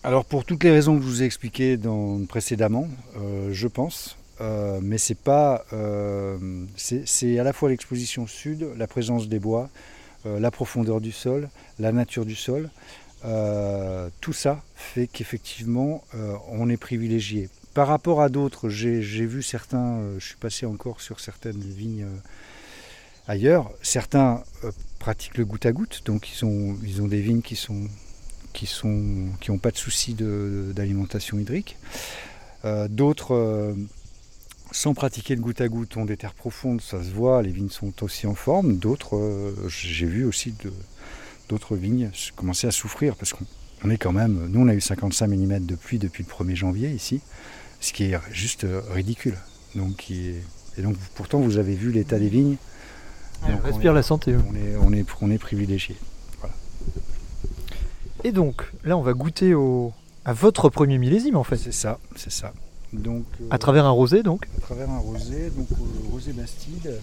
Alors 0.02 0.24
pour 0.24 0.44
toutes 0.44 0.64
les 0.64 0.70
raisons 0.70 0.96
que 0.96 1.02
je 1.02 1.08
vous 1.08 1.22
ai 1.22 1.26
expliquées 1.26 1.76
dans- 1.76 2.24
précédemment, 2.26 2.88
euh, 3.16 3.50
je 3.52 3.68
pense, 3.68 4.16
euh, 4.40 4.80
mais 4.82 4.98
c'est 4.98 5.14
pas, 5.18 5.64
euh, 5.72 6.66
c'est 6.76 7.06
c'est 7.08 7.38
à 7.38 7.44
la 7.44 7.52
fois 7.52 7.68
l'exposition 7.70 8.26
sud, 8.26 8.66
la 8.76 8.86
présence 8.86 9.28
des 9.28 9.38
bois, 9.38 9.70
la 10.26 10.50
profondeur 10.50 11.02
du 11.02 11.12
sol, 11.12 11.50
la 11.78 11.92
nature 11.92 12.24
du 12.24 12.34
sol, 12.34 12.70
tout 14.22 14.32
ça 14.32 14.62
fait 14.74 15.06
qu'effectivement 15.06 16.02
on 16.50 16.68
est 16.70 16.78
privilégié. 16.78 17.50
Par 17.74 17.88
rapport 17.88 18.22
à 18.22 18.28
d'autres, 18.28 18.68
j'ai 18.68 19.26
vu 19.26 19.42
certains, 19.42 19.96
euh, 19.96 20.20
je 20.20 20.26
suis 20.26 20.36
passé 20.36 20.64
encore 20.64 21.00
sur 21.00 21.18
certaines 21.18 21.60
vignes 21.60 22.04
euh, 22.04 22.16
ailleurs, 23.26 23.72
certains 23.82 24.44
euh, 24.62 24.70
pratiquent 25.00 25.38
le 25.38 25.44
goutte 25.44 25.66
à 25.66 25.72
goutte, 25.72 26.02
donc 26.04 26.30
ils 26.32 26.44
ont, 26.44 27.08
des 27.08 27.20
vignes 27.20 27.42
qui 27.42 27.56
sont 27.56 27.88
qui 28.52 29.50
n'ont 29.50 29.58
pas 29.58 29.72
de 29.72 29.76
souci 29.76 30.14
d'alimentation 30.14 31.40
hydrique. 31.40 31.76
D'autres, 32.88 33.74
sans 34.70 34.94
pratiquer 34.94 35.34
le 35.34 35.42
goutte 35.42 35.60
à 35.60 35.66
goutte, 35.66 35.96
ont 35.96 36.04
des 36.04 36.16
terres 36.16 36.34
profondes, 36.34 36.80
ça 36.80 37.02
se 37.02 37.10
voit, 37.10 37.42
les 37.42 37.50
vignes 37.50 37.68
sont 37.68 38.04
aussi 38.04 38.28
en 38.28 38.36
forme. 38.36 38.76
D'autres, 38.76 39.52
j'ai 39.66 40.06
vu 40.06 40.24
aussi 40.24 40.54
d'autres 41.48 41.74
vignes 41.74 42.12
commencer 42.36 42.68
à 42.68 42.70
souffrir 42.70 43.16
parce 43.16 43.32
qu'on 43.32 43.44
on 43.82 43.90
est 43.90 43.98
quand 43.98 44.12
même, 44.12 44.46
nous 44.48 44.60
on 44.60 44.68
a 44.68 44.74
eu 44.74 44.80
55 44.80 45.26
mm 45.26 45.66
de 45.66 45.74
pluie 45.74 45.98
depuis 45.98 46.24
le 46.24 46.32
1er 46.32 46.54
janvier 46.54 46.90
ici, 46.90 47.20
ce 47.84 47.92
qui 47.92 48.04
est 48.04 48.18
juste 48.32 48.64
euh, 48.64 48.80
ridicule. 48.90 49.36
Donc, 49.74 50.10
et 50.10 50.42
donc 50.82 50.96
pourtant 51.14 51.38
vous 51.40 51.58
avez 51.58 51.74
vu 51.74 51.90
l'état 51.92 52.18
des 52.18 52.28
vignes. 52.28 52.56
Donc, 53.46 53.60
on 53.62 53.66
Respire 53.66 53.92
est- 53.92 53.94
la 53.94 54.02
santé. 54.02 54.32
eux. 54.32 54.40
on 54.50 54.54
est, 54.54 54.76
on 54.80 54.92
est, 54.92 55.04
on 55.20 55.30
est 55.30 55.38
privilégié. 55.38 55.96
Et 58.22 58.32
donc, 58.32 58.62
là, 58.84 58.96
on 58.96 59.02
va 59.02 59.12
goûter 59.12 59.52
au... 59.54 59.92
à 60.24 60.32
votre 60.32 60.70
premier 60.70 60.96
millésime, 60.96 61.36
en 61.36 61.44
fait. 61.44 61.56
C'est 61.58 61.72
ça, 61.74 61.98
c'est 62.16 62.32
ça. 62.32 62.54
Donc, 62.94 63.24
euh, 63.42 63.46
À 63.50 63.58
travers 63.58 63.84
un 63.84 63.90
rosé, 63.90 64.22
donc. 64.22 64.46
à 64.56 64.60
travers 64.62 64.88
un 64.88 64.98
rosé, 64.98 65.50
donc 65.50 65.66
euh, 65.72 66.10
rosé 66.10 66.32
Bastide. 66.32 66.94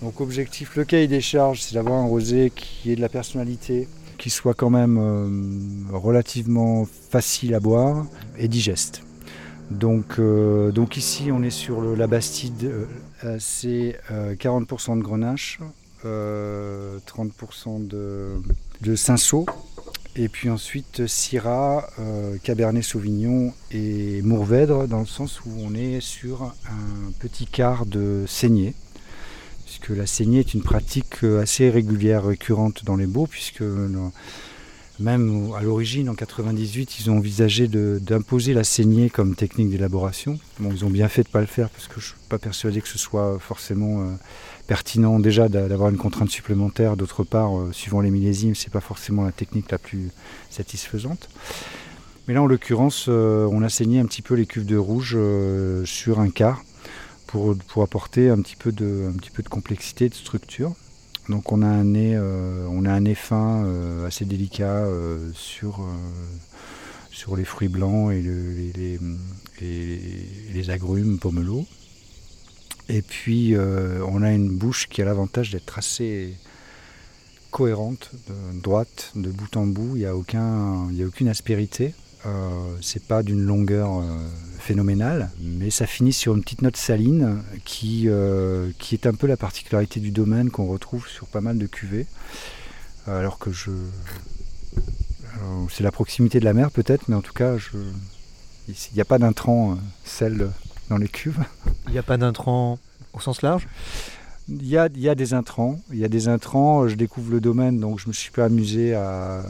Donc 0.00 0.20
objectif, 0.20 0.74
le 0.74 0.84
cahier 0.84 1.06
des 1.06 1.20
charges, 1.20 1.60
c'est 1.62 1.74
d'avoir 1.76 1.94
un 2.00 2.06
rosé 2.06 2.50
qui 2.56 2.90
ait 2.90 2.96
de 2.96 3.00
la 3.00 3.08
personnalité, 3.08 3.88
qui 4.18 4.30
soit 4.30 4.54
quand 4.54 4.70
même 4.70 4.98
euh, 4.98 5.96
relativement 5.96 6.88
facile 7.10 7.54
à 7.54 7.60
boire 7.60 8.06
et 8.36 8.48
digeste. 8.48 9.02
Donc, 9.72 10.18
euh, 10.18 10.70
donc 10.70 10.96
ici, 10.96 11.30
on 11.32 11.42
est 11.42 11.50
sur 11.50 11.80
la 11.96 12.06
Bastide, 12.06 12.64
euh, 12.64 12.86
euh, 13.24 13.36
c'est 13.40 13.98
euh, 14.10 14.34
40% 14.34 14.98
de 14.98 15.02
Grenache, 15.02 15.60
euh, 16.04 16.98
30% 17.06 17.86
de, 17.86 18.34
de 18.82 18.94
Cinsault, 18.94 19.46
et 20.14 20.28
puis 20.28 20.50
ensuite 20.50 21.06
Syrah, 21.06 21.88
euh, 21.98 22.36
Cabernet 22.42 22.82
Sauvignon 22.82 23.54
et 23.70 24.20
Mourvèdre, 24.22 24.86
dans 24.86 25.00
le 25.00 25.06
sens 25.06 25.40
où 25.44 25.50
on 25.58 25.74
est 25.74 26.00
sur 26.00 26.42
un 26.42 27.10
petit 27.18 27.46
quart 27.46 27.86
de 27.86 28.24
saignée, 28.26 28.74
puisque 29.64 29.90
la 29.90 30.06
saignée 30.06 30.40
est 30.40 30.54
une 30.54 30.62
pratique 30.62 31.24
euh, 31.24 31.40
assez 31.40 31.70
régulière, 31.70 32.24
récurrente 32.24 32.84
dans 32.84 32.96
les 32.96 33.06
baux, 33.06 33.26
puisque 33.26 33.62
même 35.00 35.50
à 35.56 35.62
l'origine, 35.62 36.08
en 36.10 36.14
98, 36.14 37.00
ils 37.00 37.10
ont 37.10 37.16
envisagé 37.18 37.66
d'imposer 37.66 38.52
la 38.54 38.62
saignée 38.64 39.10
comme 39.10 39.34
technique 39.34 39.70
d'élaboration. 39.70 40.38
Bon, 40.60 40.70
ils 40.72 40.84
ont 40.84 40.90
bien 40.90 41.08
fait 41.08 41.22
de 41.22 41.28
ne 41.28 41.32
pas 41.32 41.40
le 41.40 41.46
faire, 41.46 41.70
parce 41.70 41.88
que 41.88 41.94
je 41.94 42.06
ne 42.06 42.10
suis 42.10 42.28
pas 42.28 42.38
persuadé 42.38 42.80
que 42.80 42.88
ce 42.88 42.98
soit 42.98 43.38
forcément 43.40 44.02
euh, 44.02 44.10
pertinent 44.66 45.18
déjà 45.18 45.48
d'a- 45.48 45.66
d'avoir 45.68 45.88
une 45.90 45.96
contrainte 45.96 46.30
supplémentaire. 46.30 46.96
D'autre 46.96 47.24
part, 47.24 47.56
euh, 47.58 47.72
suivant 47.72 48.00
les 48.00 48.10
millésimes, 48.10 48.54
c'est 48.54 48.70
pas 48.72 48.80
forcément 48.82 49.24
la 49.24 49.32
technique 49.32 49.70
la 49.70 49.78
plus 49.78 50.10
satisfaisante. 50.50 51.28
Mais 52.28 52.34
là, 52.34 52.42
en 52.42 52.46
l'occurrence, 52.46 53.06
euh, 53.08 53.48
on 53.50 53.62
a 53.62 53.68
saigné 53.68 53.98
un 53.98 54.06
petit 54.06 54.22
peu 54.22 54.34
les 54.34 54.46
cuves 54.46 54.66
de 54.66 54.76
rouge 54.76 55.16
sur 55.84 56.20
un 56.20 56.30
quart 56.30 56.62
pour, 57.26 57.56
pour 57.68 57.82
apporter 57.82 58.28
un 58.28 58.40
petit, 58.40 58.56
peu 58.56 58.70
de, 58.72 59.10
un 59.12 59.16
petit 59.16 59.30
peu 59.30 59.42
de 59.42 59.48
complexité, 59.48 60.08
de 60.08 60.14
structure. 60.14 60.74
Donc 61.28 61.52
on 61.52 61.62
a 61.62 61.66
un 61.66 61.84
nez, 61.84 62.16
euh, 62.16 63.14
fin, 63.14 63.64
euh, 63.64 64.06
assez 64.06 64.24
délicat 64.24 64.84
euh, 64.84 65.30
sur, 65.34 65.86
les 67.36 67.44
fruits 67.44 67.68
blancs 67.68 68.12
et, 68.12 68.98
les, 69.60 70.70
agrumes 70.70 71.18
pomelos. 71.18 71.66
Et 72.88 73.02
puis 73.02 73.54
on 73.56 74.22
a 74.22 74.32
une 74.32 74.50
bouche 74.50 74.88
qui 74.88 75.02
a 75.02 75.04
l'avantage 75.04 75.50
d'être 75.52 75.78
assez 75.78 76.34
cohérente, 77.50 78.10
droite, 78.54 79.12
de 79.14 79.30
bout 79.30 79.56
en 79.56 79.66
bout. 79.66 79.96
Il 79.96 80.00
n'y 80.00 80.06
a 80.06 80.16
aucune 80.16 81.28
aspérité. 81.28 81.94
Euh, 82.24 82.76
c'est 82.80 83.04
pas 83.04 83.22
d'une 83.22 83.44
longueur 83.44 83.98
euh, 83.98 84.28
phénoménale, 84.58 85.30
mais 85.40 85.70
ça 85.70 85.86
finit 85.86 86.12
sur 86.12 86.34
une 86.34 86.42
petite 86.42 86.62
note 86.62 86.76
saline 86.76 87.42
qui, 87.64 88.04
euh, 88.06 88.70
qui 88.78 88.94
est 88.94 89.06
un 89.06 89.14
peu 89.14 89.26
la 89.26 89.36
particularité 89.36 89.98
du 89.98 90.12
domaine 90.12 90.50
qu'on 90.50 90.66
retrouve 90.66 91.08
sur 91.08 91.26
pas 91.26 91.40
mal 91.40 91.58
de 91.58 91.66
cuvées. 91.66 92.06
Alors 93.08 93.38
que 93.38 93.50
je. 93.50 93.72
c'est 95.68 95.82
la 95.82 95.90
proximité 95.90 96.38
de 96.38 96.44
la 96.44 96.52
mer 96.52 96.70
peut-être, 96.70 97.08
mais 97.08 97.16
en 97.16 97.22
tout 97.22 97.32
cas, 97.32 97.58
je... 97.58 97.70
il 98.68 98.94
n'y 98.94 99.00
a 99.00 99.04
pas 99.04 99.18
d'intrant 99.18 99.76
sel 100.04 100.48
dans 100.88 100.98
les 100.98 101.08
cuves. 101.08 101.40
Il 101.86 101.92
n'y 101.92 101.98
a 101.98 102.04
pas 102.04 102.16
d'intrant 102.16 102.78
au 103.12 103.20
sens 103.20 103.42
large? 103.42 103.66
Il 104.48 104.66
y, 104.66 104.76
a, 104.76 104.88
des 104.88 105.34
intrants, 105.34 105.78
il 105.92 105.98
y 105.98 106.04
a 106.04 106.08
des 106.08 106.28
intrants, 106.28 106.88
je 106.88 106.96
découvre 106.96 107.30
le 107.30 107.40
domaine, 107.40 107.78
donc 107.78 108.00
je 108.00 108.08
me 108.08 108.12
suis 108.12 108.32
pas 108.32 108.46
amusé 108.46 108.94
à, 108.94 109.42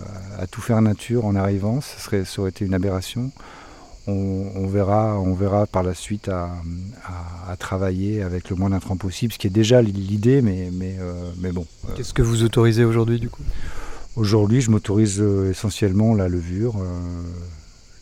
tout 0.50 0.60
faire 0.60 0.80
nature 0.82 1.24
en 1.24 1.34
arrivant, 1.34 1.80
ça, 1.80 1.98
serait, 1.98 2.24
ça 2.24 2.40
aurait 2.40 2.50
été 2.50 2.64
une 2.64 2.74
aberration. 2.74 3.30
On, 4.08 4.66
verra, 4.66 5.18
on 5.20 5.32
verra 5.32 5.66
par 5.66 5.84
la 5.84 5.94
suite 5.94 6.28
à, 6.28 6.50
travailler 7.58 8.22
avec 8.22 8.50
le 8.50 8.56
moins 8.56 8.70
d'intrants 8.70 8.96
possible, 8.96 9.32
ce 9.32 9.38
qui 9.38 9.46
est 9.46 9.50
déjà 9.50 9.80
l'idée, 9.80 10.42
mais, 10.42 10.70
mais, 10.72 10.96
euh, 10.98 11.30
mais 11.38 11.52
bon. 11.52 11.66
Euh. 11.88 11.92
Qu'est-ce 11.96 12.12
que 12.12 12.22
vous 12.22 12.42
autorisez 12.42 12.84
aujourd'hui 12.84 13.20
du 13.20 13.28
coup? 13.28 13.42
Aujourd'hui, 14.16 14.60
je 14.60 14.70
m'autorise 14.70 15.20
euh, 15.20 15.50
essentiellement 15.50 16.14
la 16.14 16.28
levure, 16.28 16.74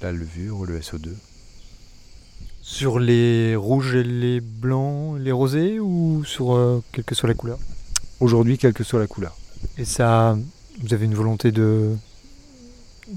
la 0.00 0.12
levure, 0.12 0.64
le 0.64 0.81
SO2. 0.81 1.11
Sur 2.72 3.00
les 3.00 3.56
rouges 3.56 3.96
et 3.96 4.04
les 4.04 4.40
blancs, 4.40 5.18
les 5.18 5.33
rosés 5.33 5.80
ou 5.80 6.22
sur 6.24 6.54
euh, 6.54 6.80
quelle 6.92 7.04
que 7.04 7.16
soit 7.16 7.28
la 7.28 7.35
couleur? 7.35 7.59
Aujourd'hui, 8.20 8.59
quelle 8.59 8.72
que 8.72 8.85
soit 8.85 9.00
la 9.00 9.09
couleur. 9.09 9.37
Et 9.76 9.85
ça, 9.85 10.38
vous 10.80 10.94
avez 10.94 11.04
une 11.04 11.16
volonté 11.16 11.50
de, 11.50 11.96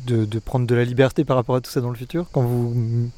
de, 0.08 0.40
prendre 0.40 0.66
de 0.66 0.74
la 0.74 0.84
liberté 0.84 1.24
par 1.24 1.38
rapport 1.38 1.56
à 1.56 1.62
tout 1.62 1.70
ça 1.70 1.82
dans 1.82 1.92
le 1.92 1.96
futur? 1.96 2.26
Quand 2.32 2.42
vous 2.42 3.12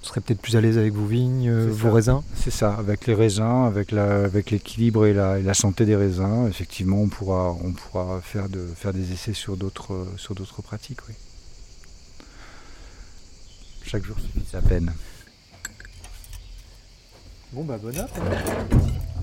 serez 0.00 0.20
peut-être 0.20 0.40
plus 0.40 0.54
à 0.56 0.60
l'aise 0.60 0.78
avec 0.78 0.94
vos 0.94 1.06
vignes, 1.06 1.50
euh, 1.50 1.68
vos 1.68 1.90
raisins? 1.90 2.22
C'est 2.36 2.52
ça, 2.52 2.72
avec 2.74 3.08
les 3.08 3.14
raisins, 3.14 3.66
avec, 3.66 3.90
la, 3.90 4.24
avec 4.24 4.52
l'équilibre 4.52 5.06
et 5.06 5.12
la, 5.12 5.40
la, 5.40 5.54
santé 5.54 5.86
des 5.86 5.96
raisins, 5.96 6.46
effectivement, 6.48 7.02
on 7.02 7.08
pourra, 7.08 7.50
on 7.64 7.72
pourra 7.72 8.20
faire, 8.22 8.48
de, 8.48 8.64
faire 8.76 8.92
des 8.94 9.12
essais 9.12 9.34
sur 9.34 9.56
d'autres, 9.56 10.06
sur 10.16 10.36
d'autres 10.36 10.62
pratiques. 10.62 11.00
Oui. 11.08 11.14
Chaque 13.82 14.04
jour 14.04 14.16
suffit 14.20 14.46
sa 14.48 14.62
peine. 14.62 14.92
Bon 17.52 17.64
bah 17.64 17.78
bon 17.82 17.98
appétit. 17.98 18.20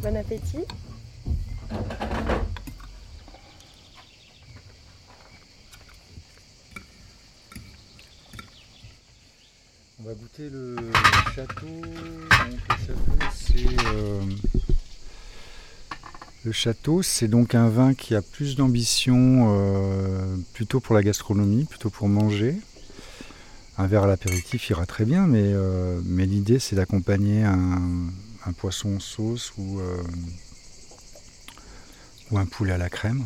Bon 0.02 0.16
appétit. 0.18 0.66
On 10.00 10.04
va 10.04 10.14
goûter 10.14 10.50
le 10.50 10.76
château. 11.34 11.68
le 16.44 16.52
château, 16.52 17.02
c'est 17.02 17.28
donc 17.30 17.56
un 17.56 17.70
vin 17.70 17.94
qui 17.94 18.14
a 18.14 18.22
plus 18.22 18.58
d'ambition 18.58 19.56
euh, 19.56 20.36
plutôt 20.54 20.82
pour 20.82 20.96
la 20.96 21.04
gastronomie, 21.04 21.64
plutôt 21.64 21.90
pour 21.90 22.10
manger 22.10 22.58
un 23.78 23.88
verre 23.88 24.04
à 24.04 24.08
l'apéritif 24.08 24.70
ira 24.70 24.86
très 24.86 25.06
bien, 25.06 25.28
mais, 25.28 25.44
euh, 25.44 26.00
mais 26.06 26.26
l'idée 26.26 26.60
c'est 26.60 26.76
d'accompagner 26.76 27.44
un, 27.44 28.12
poisson 28.58 28.96
en 28.96 29.00
sauce 29.02 29.52
ou, 29.58 29.82
euh, 29.82 30.02
ou 32.32 32.38
un 32.38 32.46
poulet 32.46 32.72
à 32.72 32.78
la 32.78 32.90
crème. 32.90 33.26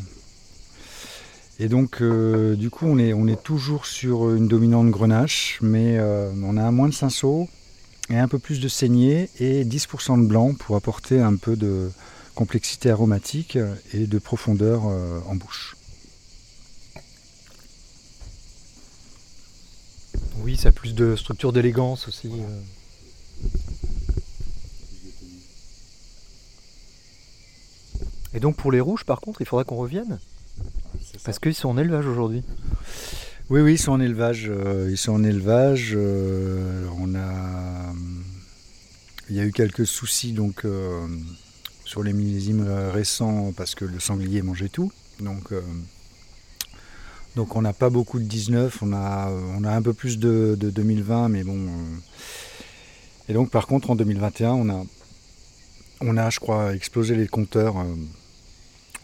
Et 1.60 1.68
donc 1.68 2.02
du 2.02 2.70
coup 2.72 2.88
on 2.88 2.98
est, 2.98 3.14
on 3.14 3.28
est 3.28 3.42
toujours 3.44 3.86
sur 3.86 4.34
une 4.34 4.48
dominante 4.48 4.90
grenache, 4.90 5.60
mais 5.62 6.00
on 6.02 6.58
a 6.58 6.64
un 6.64 6.72
moins 6.72 6.90
de 6.90 6.94
cinceau 6.94 7.48
et 8.10 8.18
un 8.18 8.28
peu 8.28 8.40
plus 8.40 8.60
de 8.60 8.68
saignée 8.68 9.30
et 9.40 9.64
10% 9.64 10.24
de 10.24 10.28
blanc 10.28 10.56
pour 10.56 10.76
apporter 10.76 11.22
un 11.22 11.36
peu 11.36 11.56
de 11.56 11.92
complexité 12.34 12.90
aromatique 12.90 13.60
et 13.94 14.08
de 14.08 14.18
profondeur 14.18 14.86
en 14.86 15.36
bouche. 15.36 15.76
Oui, 20.52 20.58
ça 20.58 20.68
a 20.68 20.72
plus 20.74 20.94
de 20.94 21.16
structure 21.16 21.54
d'élégance 21.54 22.10
aussi. 22.10 22.28
Euh. 22.28 22.60
Et 28.34 28.42
donc 28.42 28.58
pour 28.58 28.74
les 28.74 28.82
rouges, 28.82 29.06
par 29.06 29.22
contre, 29.22 29.40
il 29.40 29.48
faudra 29.48 29.64
qu'on 29.64 29.78
revienne 29.78 30.20
Parce 31.24 31.40
qu'ils 31.40 31.56
sont 31.56 31.70
en 31.70 31.78
élevage 31.78 32.06
aujourd'hui. 32.06 32.44
Oui, 33.50 33.62
oui, 33.62 33.76
ils 33.76 33.78
sont 33.78 33.94
en 33.94 34.02
élevage. 34.02 34.50
Euh, 34.50 34.90
ils 34.92 34.98
sont 34.98 35.14
en 35.14 35.24
élevage. 35.24 35.94
Euh, 35.96 36.86
on 37.00 37.16
a, 37.16 37.94
il 39.30 39.38
y 39.38 39.40
a 39.40 39.46
eu 39.46 39.54
quelques 39.54 39.88
soucis 39.88 40.34
donc 40.34 40.66
sur 41.86 42.04
les 42.04 42.12
millésimes 42.12 42.68
récents 42.92 43.54
parce 43.56 43.74
que 43.74 43.86
le 43.86 44.02
sanglier 44.02 44.42
mangeait 44.42 44.68
tout. 44.68 44.92
Donc 45.22 45.54
donc 47.36 47.56
on 47.56 47.62
n'a 47.62 47.74
pas 47.74 47.90
beaucoup 47.90 48.20
de 48.20 48.26
19, 48.26 48.80
on 48.82 48.94
a, 48.94 49.32
on 49.58 49.64
a 49.64 49.72
un 49.72 49.82
peu 49.82 49.94
plus 49.94 50.20
de, 50.20 50.58
2020, 50.60 51.30
mais 51.30 51.44
bon. 51.44 51.58
Euh. 51.58 51.98
Et 53.30 53.34
donc 53.34 53.50
par 53.50 53.68
contre 53.68 53.90
en 53.90 53.96
2021, 53.96 54.86
on 56.02 56.18
a, 56.18 56.30
je 56.30 56.40
crois, 56.40 56.74
explosé 56.74 57.16
les 57.16 57.28
compteurs. 57.28 57.78
Euh. 57.80 57.96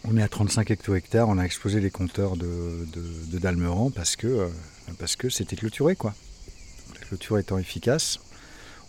On 0.04 0.16
est 0.16 0.22
à 0.22 0.28
35 0.28 0.70
hecto-hectares, 0.70 1.28
on 1.28 1.38
a 1.38 1.42
explosé 1.42 1.80
les 1.80 1.90
compteurs 1.90 2.36
de, 2.36 2.86
Dalmeran 3.32 3.90
parce 3.90 4.14
que 4.14 4.26
euh, 4.26 4.48
parce 4.98 5.16
que 5.16 5.28
c'était 5.28 5.56
clôturé 5.56 5.96
quoi. 5.96 6.14
La 6.94 7.06
clôture 7.06 7.38
étant 7.38 7.58
efficace, 7.58 8.20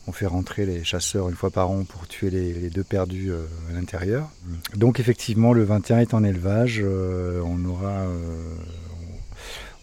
on 0.06 0.12
fait 0.12 0.28
rentrer 0.28 0.66
les 0.66 0.84
chasseurs 0.84 1.30
une 1.30 1.36
fois 1.36 1.50
par 1.50 1.72
an 1.72 1.84
pour 1.84 2.08
tuer 2.08 2.30
les, 2.30 2.70
deux 2.70 2.84
perdus 2.84 3.32
à 3.70 3.74
l'intérieur. 3.74 4.30
Donc 4.76 5.00
effectivement, 5.00 5.52
le 5.52 5.64
21 5.64 6.00
est 6.00 6.14
en 6.14 6.24
élevage. 6.24 6.84
on 6.84 7.66
aura 7.66 8.06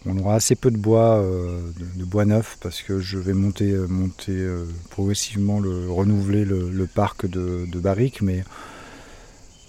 on 0.07 0.17
aura 0.19 0.35
assez 0.35 0.55
peu 0.55 0.71
de 0.71 0.77
bois, 0.77 1.17
euh, 1.17 1.59
de, 1.95 2.05
bois 2.05 2.25
neuf, 2.25 2.57
parce 2.61 2.81
que 2.81 2.99
je 2.99 3.17
vais 3.17 3.33
monter, 3.33 3.71
euh, 3.71 3.87
euh, 4.29 4.65
progressivement, 4.89 5.59
le, 5.59 5.91
renouveler 5.91 6.45
le, 6.45 6.87
parc 6.87 7.27
de, 7.27 7.79
barriques. 7.79 8.21
Mais 8.21 8.43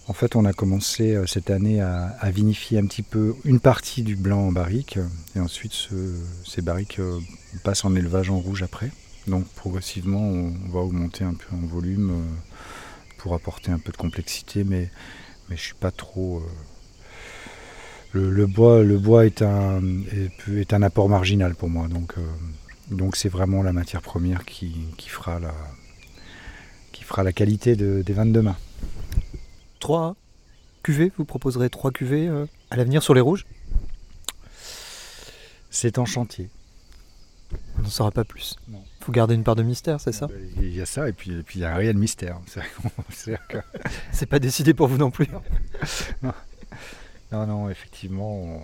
en 0.07 0.13
fait, 0.13 0.37
on 0.37 0.45
a 0.45 0.53
commencé 0.53 1.21
cette 1.27 1.51
année 1.51 1.81
à, 1.81 2.31
vinifier 2.31 2.79
un 2.79 2.87
petit 2.87 3.03
peu 3.03 3.35
une 3.45 3.61
partie 3.61 4.03
du 4.03 4.17
blanc 4.17 4.41
en 4.41 4.53
barrique. 4.53 4.99
Et 5.35 5.41
ensuite, 5.41 5.89
ces 6.47 6.63
barriques 6.63 7.01
passent 7.65 7.85
en 7.85 7.95
élevage 7.95 8.31
en 8.31 8.39
rouge 8.39 8.63
après. 8.63 8.91
Donc 9.27 9.47
progressivement, 9.49 10.23
on, 10.23 10.53
va 10.71 10.81
augmenter 10.81 11.25
un 11.25 11.35
peu 11.35 11.55
en 11.55 11.67
volume 11.67 12.13
pour 13.19 13.35
apporter 13.35 13.71
un 13.71 13.79
peu 13.79 13.93
de 13.93 13.99
complexité. 13.99 14.65
Mais, 14.65 14.91
mais 15.49 15.57
je 15.57 15.63
ne 15.63 15.67
suis 15.67 15.75
pas 15.75 15.91
trop 15.91 16.43
le, 18.13 18.47
bois, 18.47 18.83
le 18.83 18.99
bois 18.99 19.27
est, 19.27 19.43
un, 19.43 19.83
est, 20.51 20.73
un 20.73 20.83
apport 20.83 21.09
marginal 21.09 21.55
pour 21.55 21.69
moi. 21.69 21.89
Donc, 21.89 22.15
euh, 22.19 22.23
donc 22.91 23.17
c'est 23.17 23.29
vraiment 23.29 23.63
la 23.63 23.73
matière 23.73 24.03
première 24.03 24.45
qui, 24.45 24.75
fera, 25.07 25.39
la, 25.39 25.55
qui 26.93 27.05
fera 27.05 27.23
la 27.23 27.33
qualité 27.33 27.77
des 27.77 28.13
vins 28.13 28.27
de 28.27 28.33
demain. 28.33 28.57
Trois 29.81 30.17
cuvées, 30.83 31.13
vous 31.17 31.25
proposerez 31.25 31.71
trois 31.71 31.91
cuvées 31.91 32.29
euh, 32.29 32.47
à 32.71 32.77
l'avenir 32.77 33.03
sur 33.03 33.15
les 33.15 33.21
rouges? 33.21 33.47
C'est 35.71 35.99
en 35.99 36.07
chantier. 36.07 36.49
On 37.79 37.83
n'en 37.83 37.89
saura 37.89 38.11
pas 38.11 38.25
plus. 38.25 38.57
Il 38.69 39.05
faut 39.05 39.13
garder 39.13 39.35
une 39.35 39.45
part 39.45 39.57
de 39.57 39.63
mystère, 39.63 40.01
c'est 40.01 40.13
ça? 40.13 40.29
Il 40.57 40.75
y 40.75 40.81
a 40.81 40.87
ça, 40.87 41.09
et 41.09 41.13
puis, 41.13 41.31
il 41.55 41.61
y 41.61 41.65
a 41.65 41.73
un 41.73 41.77
réel 41.77 41.97
mystère. 41.97 42.41
C'est 44.13 44.27
pas 44.27 44.39
décidé 44.39 44.75
pour 44.75 44.89
vous 44.89 44.99
non 44.99 45.11
plus. 45.11 45.29
Non, 46.23 46.33
non, 47.33 47.69
effectivement. 47.69 48.61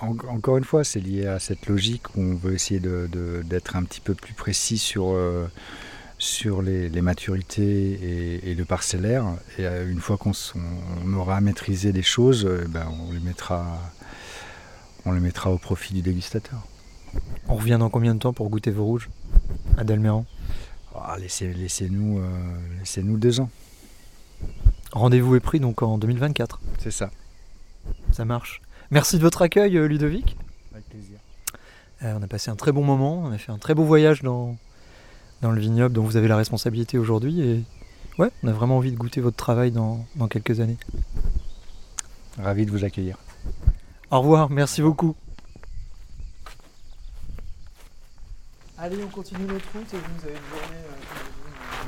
encore 0.00 0.56
une 0.56 0.64
fois, 0.64 0.84
c'est 0.84 1.00
lié 1.00 1.26
à 1.26 1.38
cette 1.38 1.66
logique 1.66 2.14
où 2.16 2.20
on 2.20 2.34
veut 2.36 2.54
essayer 2.54 2.80
d'être 2.80 3.76
un 3.76 3.84
petit 3.84 4.00
peu 4.00 4.14
plus 4.14 4.34
précis 4.34 4.78
sur, 4.78 5.08
euh, 5.08 5.48
sur 6.18 6.62
les, 6.62 6.88
maturités 7.02 8.48
et, 8.48 8.54
le 8.54 8.64
parcellaire. 8.64 9.24
Et 9.58 9.66
euh, 9.66 9.90
une 9.90 10.00
fois 10.00 10.16
qu'on 10.16 10.32
aura 11.14 11.40
maîtrisé 11.40 11.92
choses, 12.02 12.46
euh, 12.46 12.66
ben, 12.68 12.86
on, 13.08 13.12
les 13.12 13.20
mettra, 13.20 13.80
on 15.04 15.12
les 15.12 15.20
mettra 15.20 15.50
au 15.50 15.58
profit 15.58 15.94
du 15.94 16.02
dégustateur. 16.02 16.60
On 17.48 17.56
revient 17.56 17.78
dans 17.80 17.90
combien 17.90 18.14
de 18.14 18.20
temps 18.20 18.32
pour 18.32 18.48
goûter 18.48 18.70
vos 18.70 18.84
rouges 18.84 19.08
à 19.78 19.84
Dalméran 19.84 20.24
ah, 20.94 21.16
Laissez-nous 21.18 22.20
laissez 22.78 23.02
deux 23.02 23.40
ans. 23.40 23.50
Rendez-vous 24.92 25.34
est 25.34 25.40
pris 25.40 25.58
donc 25.58 25.82
en 25.82 25.98
2024. 25.98 26.60
C'est 26.78 26.90
ça. 26.90 27.10
Ça 28.12 28.24
marche. 28.24 28.62
Merci 28.90 29.16
de 29.16 29.22
votre 29.22 29.42
accueil, 29.42 29.76
euh, 29.76 29.86
Ludovic. 29.86 30.36
Avec 30.72 30.88
plaisir. 30.88 31.18
Euh, 32.02 32.14
on 32.18 32.22
a 32.22 32.26
passé 32.26 32.50
un 32.50 32.56
très 32.56 32.72
bon 32.72 32.84
moment, 32.84 33.22
on 33.24 33.32
a 33.32 33.38
fait 33.38 33.52
un 33.52 33.58
très 33.58 33.74
beau 33.74 33.84
voyage 33.84 34.22
dans, 34.22 34.56
dans 35.42 35.50
le 35.50 35.60
vignoble 35.60 35.94
dont 35.94 36.02
vous 36.02 36.16
avez 36.16 36.28
la 36.28 36.36
responsabilité 36.36 36.98
aujourd'hui. 36.98 37.40
Et 37.40 37.64
ouais, 38.18 38.30
on 38.42 38.48
a 38.48 38.52
vraiment 38.52 38.76
envie 38.76 38.92
de 38.92 38.96
goûter 38.96 39.20
votre 39.20 39.36
travail 39.36 39.70
dans, 39.70 40.04
dans 40.16 40.28
quelques 40.28 40.60
années. 40.60 40.76
Ravi 42.38 42.66
de 42.66 42.70
vous 42.70 42.84
accueillir. 42.84 43.16
Au 44.10 44.20
revoir, 44.20 44.50
merci 44.50 44.82
beaucoup. 44.82 45.16
Allez, 48.78 49.02
on 49.02 49.08
continue 49.08 49.46
notre 49.46 49.72
route 49.72 49.94
et 49.94 49.96
vous 49.96 50.24
avez 50.24 50.34
une 50.34 50.48
journée. 50.50 50.95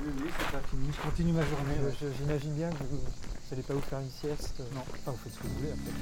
Oui, 0.08 0.14
oui, 0.24 0.30
c'est 0.38 0.52
pas 0.52 0.62
fini. 0.70 0.88
Je 0.90 1.02
continue 1.08 1.32
ma 1.32 1.42
journée. 1.42 1.76
euh, 1.82 2.10
J'imagine 2.18 2.52
bien 2.54 2.70
que 2.70 2.82
vous 2.90 2.98
n'allez 3.50 3.62
pas 3.62 3.74
vous 3.74 3.80
faire 3.80 3.98
une 4.00 4.10
sieste. 4.10 4.54
Non. 4.74 4.80
Enfin, 4.80 5.10
vous 5.12 5.18
faites 5.22 5.34
ce 5.34 5.38
que 5.38 5.46
vous 5.46 5.54
voulez 5.58 5.72
après. 5.72 5.92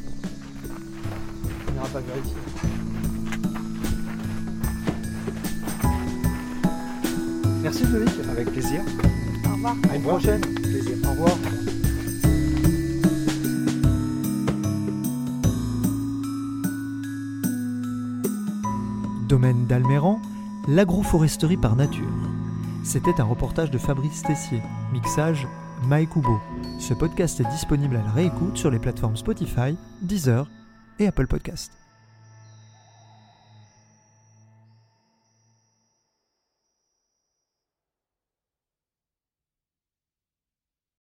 On 1.69 1.73
n'ira 1.73 1.87
pas 1.89 2.01
vérifier. 2.01 2.37
Merci 7.63 7.85
Ludovic. 7.85 8.11
Avec 8.31 8.51
plaisir. 8.53 8.81
Au 9.45 9.55
revoir. 9.55 9.75
À 9.91 9.97
une 9.97 10.03
prochaine. 10.03 10.41
Plaisir. 10.41 10.97
Au 11.05 11.11
revoir. 11.11 11.37
Domaine 19.29 19.67
d'Alméran, 19.67 20.21
l'agroforesterie 20.69 21.57
par 21.57 21.77
nature. 21.77 22.05
C'était 22.87 23.21
un 23.21 23.25
reportage 23.25 23.73
de 23.73 23.79
Fabrice 23.79 24.23
Tessier, 24.23 24.63
mixage 24.93 25.49
Mike 25.89 26.11
Kubo. 26.11 26.41
Ce 26.79 26.95
podcast 26.95 27.41
est 27.41 27.51
disponible 27.51 27.97
à 27.97 28.03
la 28.03 28.13
réécoute 28.13 28.57
sur 28.57 28.71
les 28.71 28.79
plateformes 28.79 29.17
Spotify, 29.17 29.77
Deezer 30.03 30.49
et 31.01 31.09
Apple 31.09 31.27
Podcast. 31.27 31.86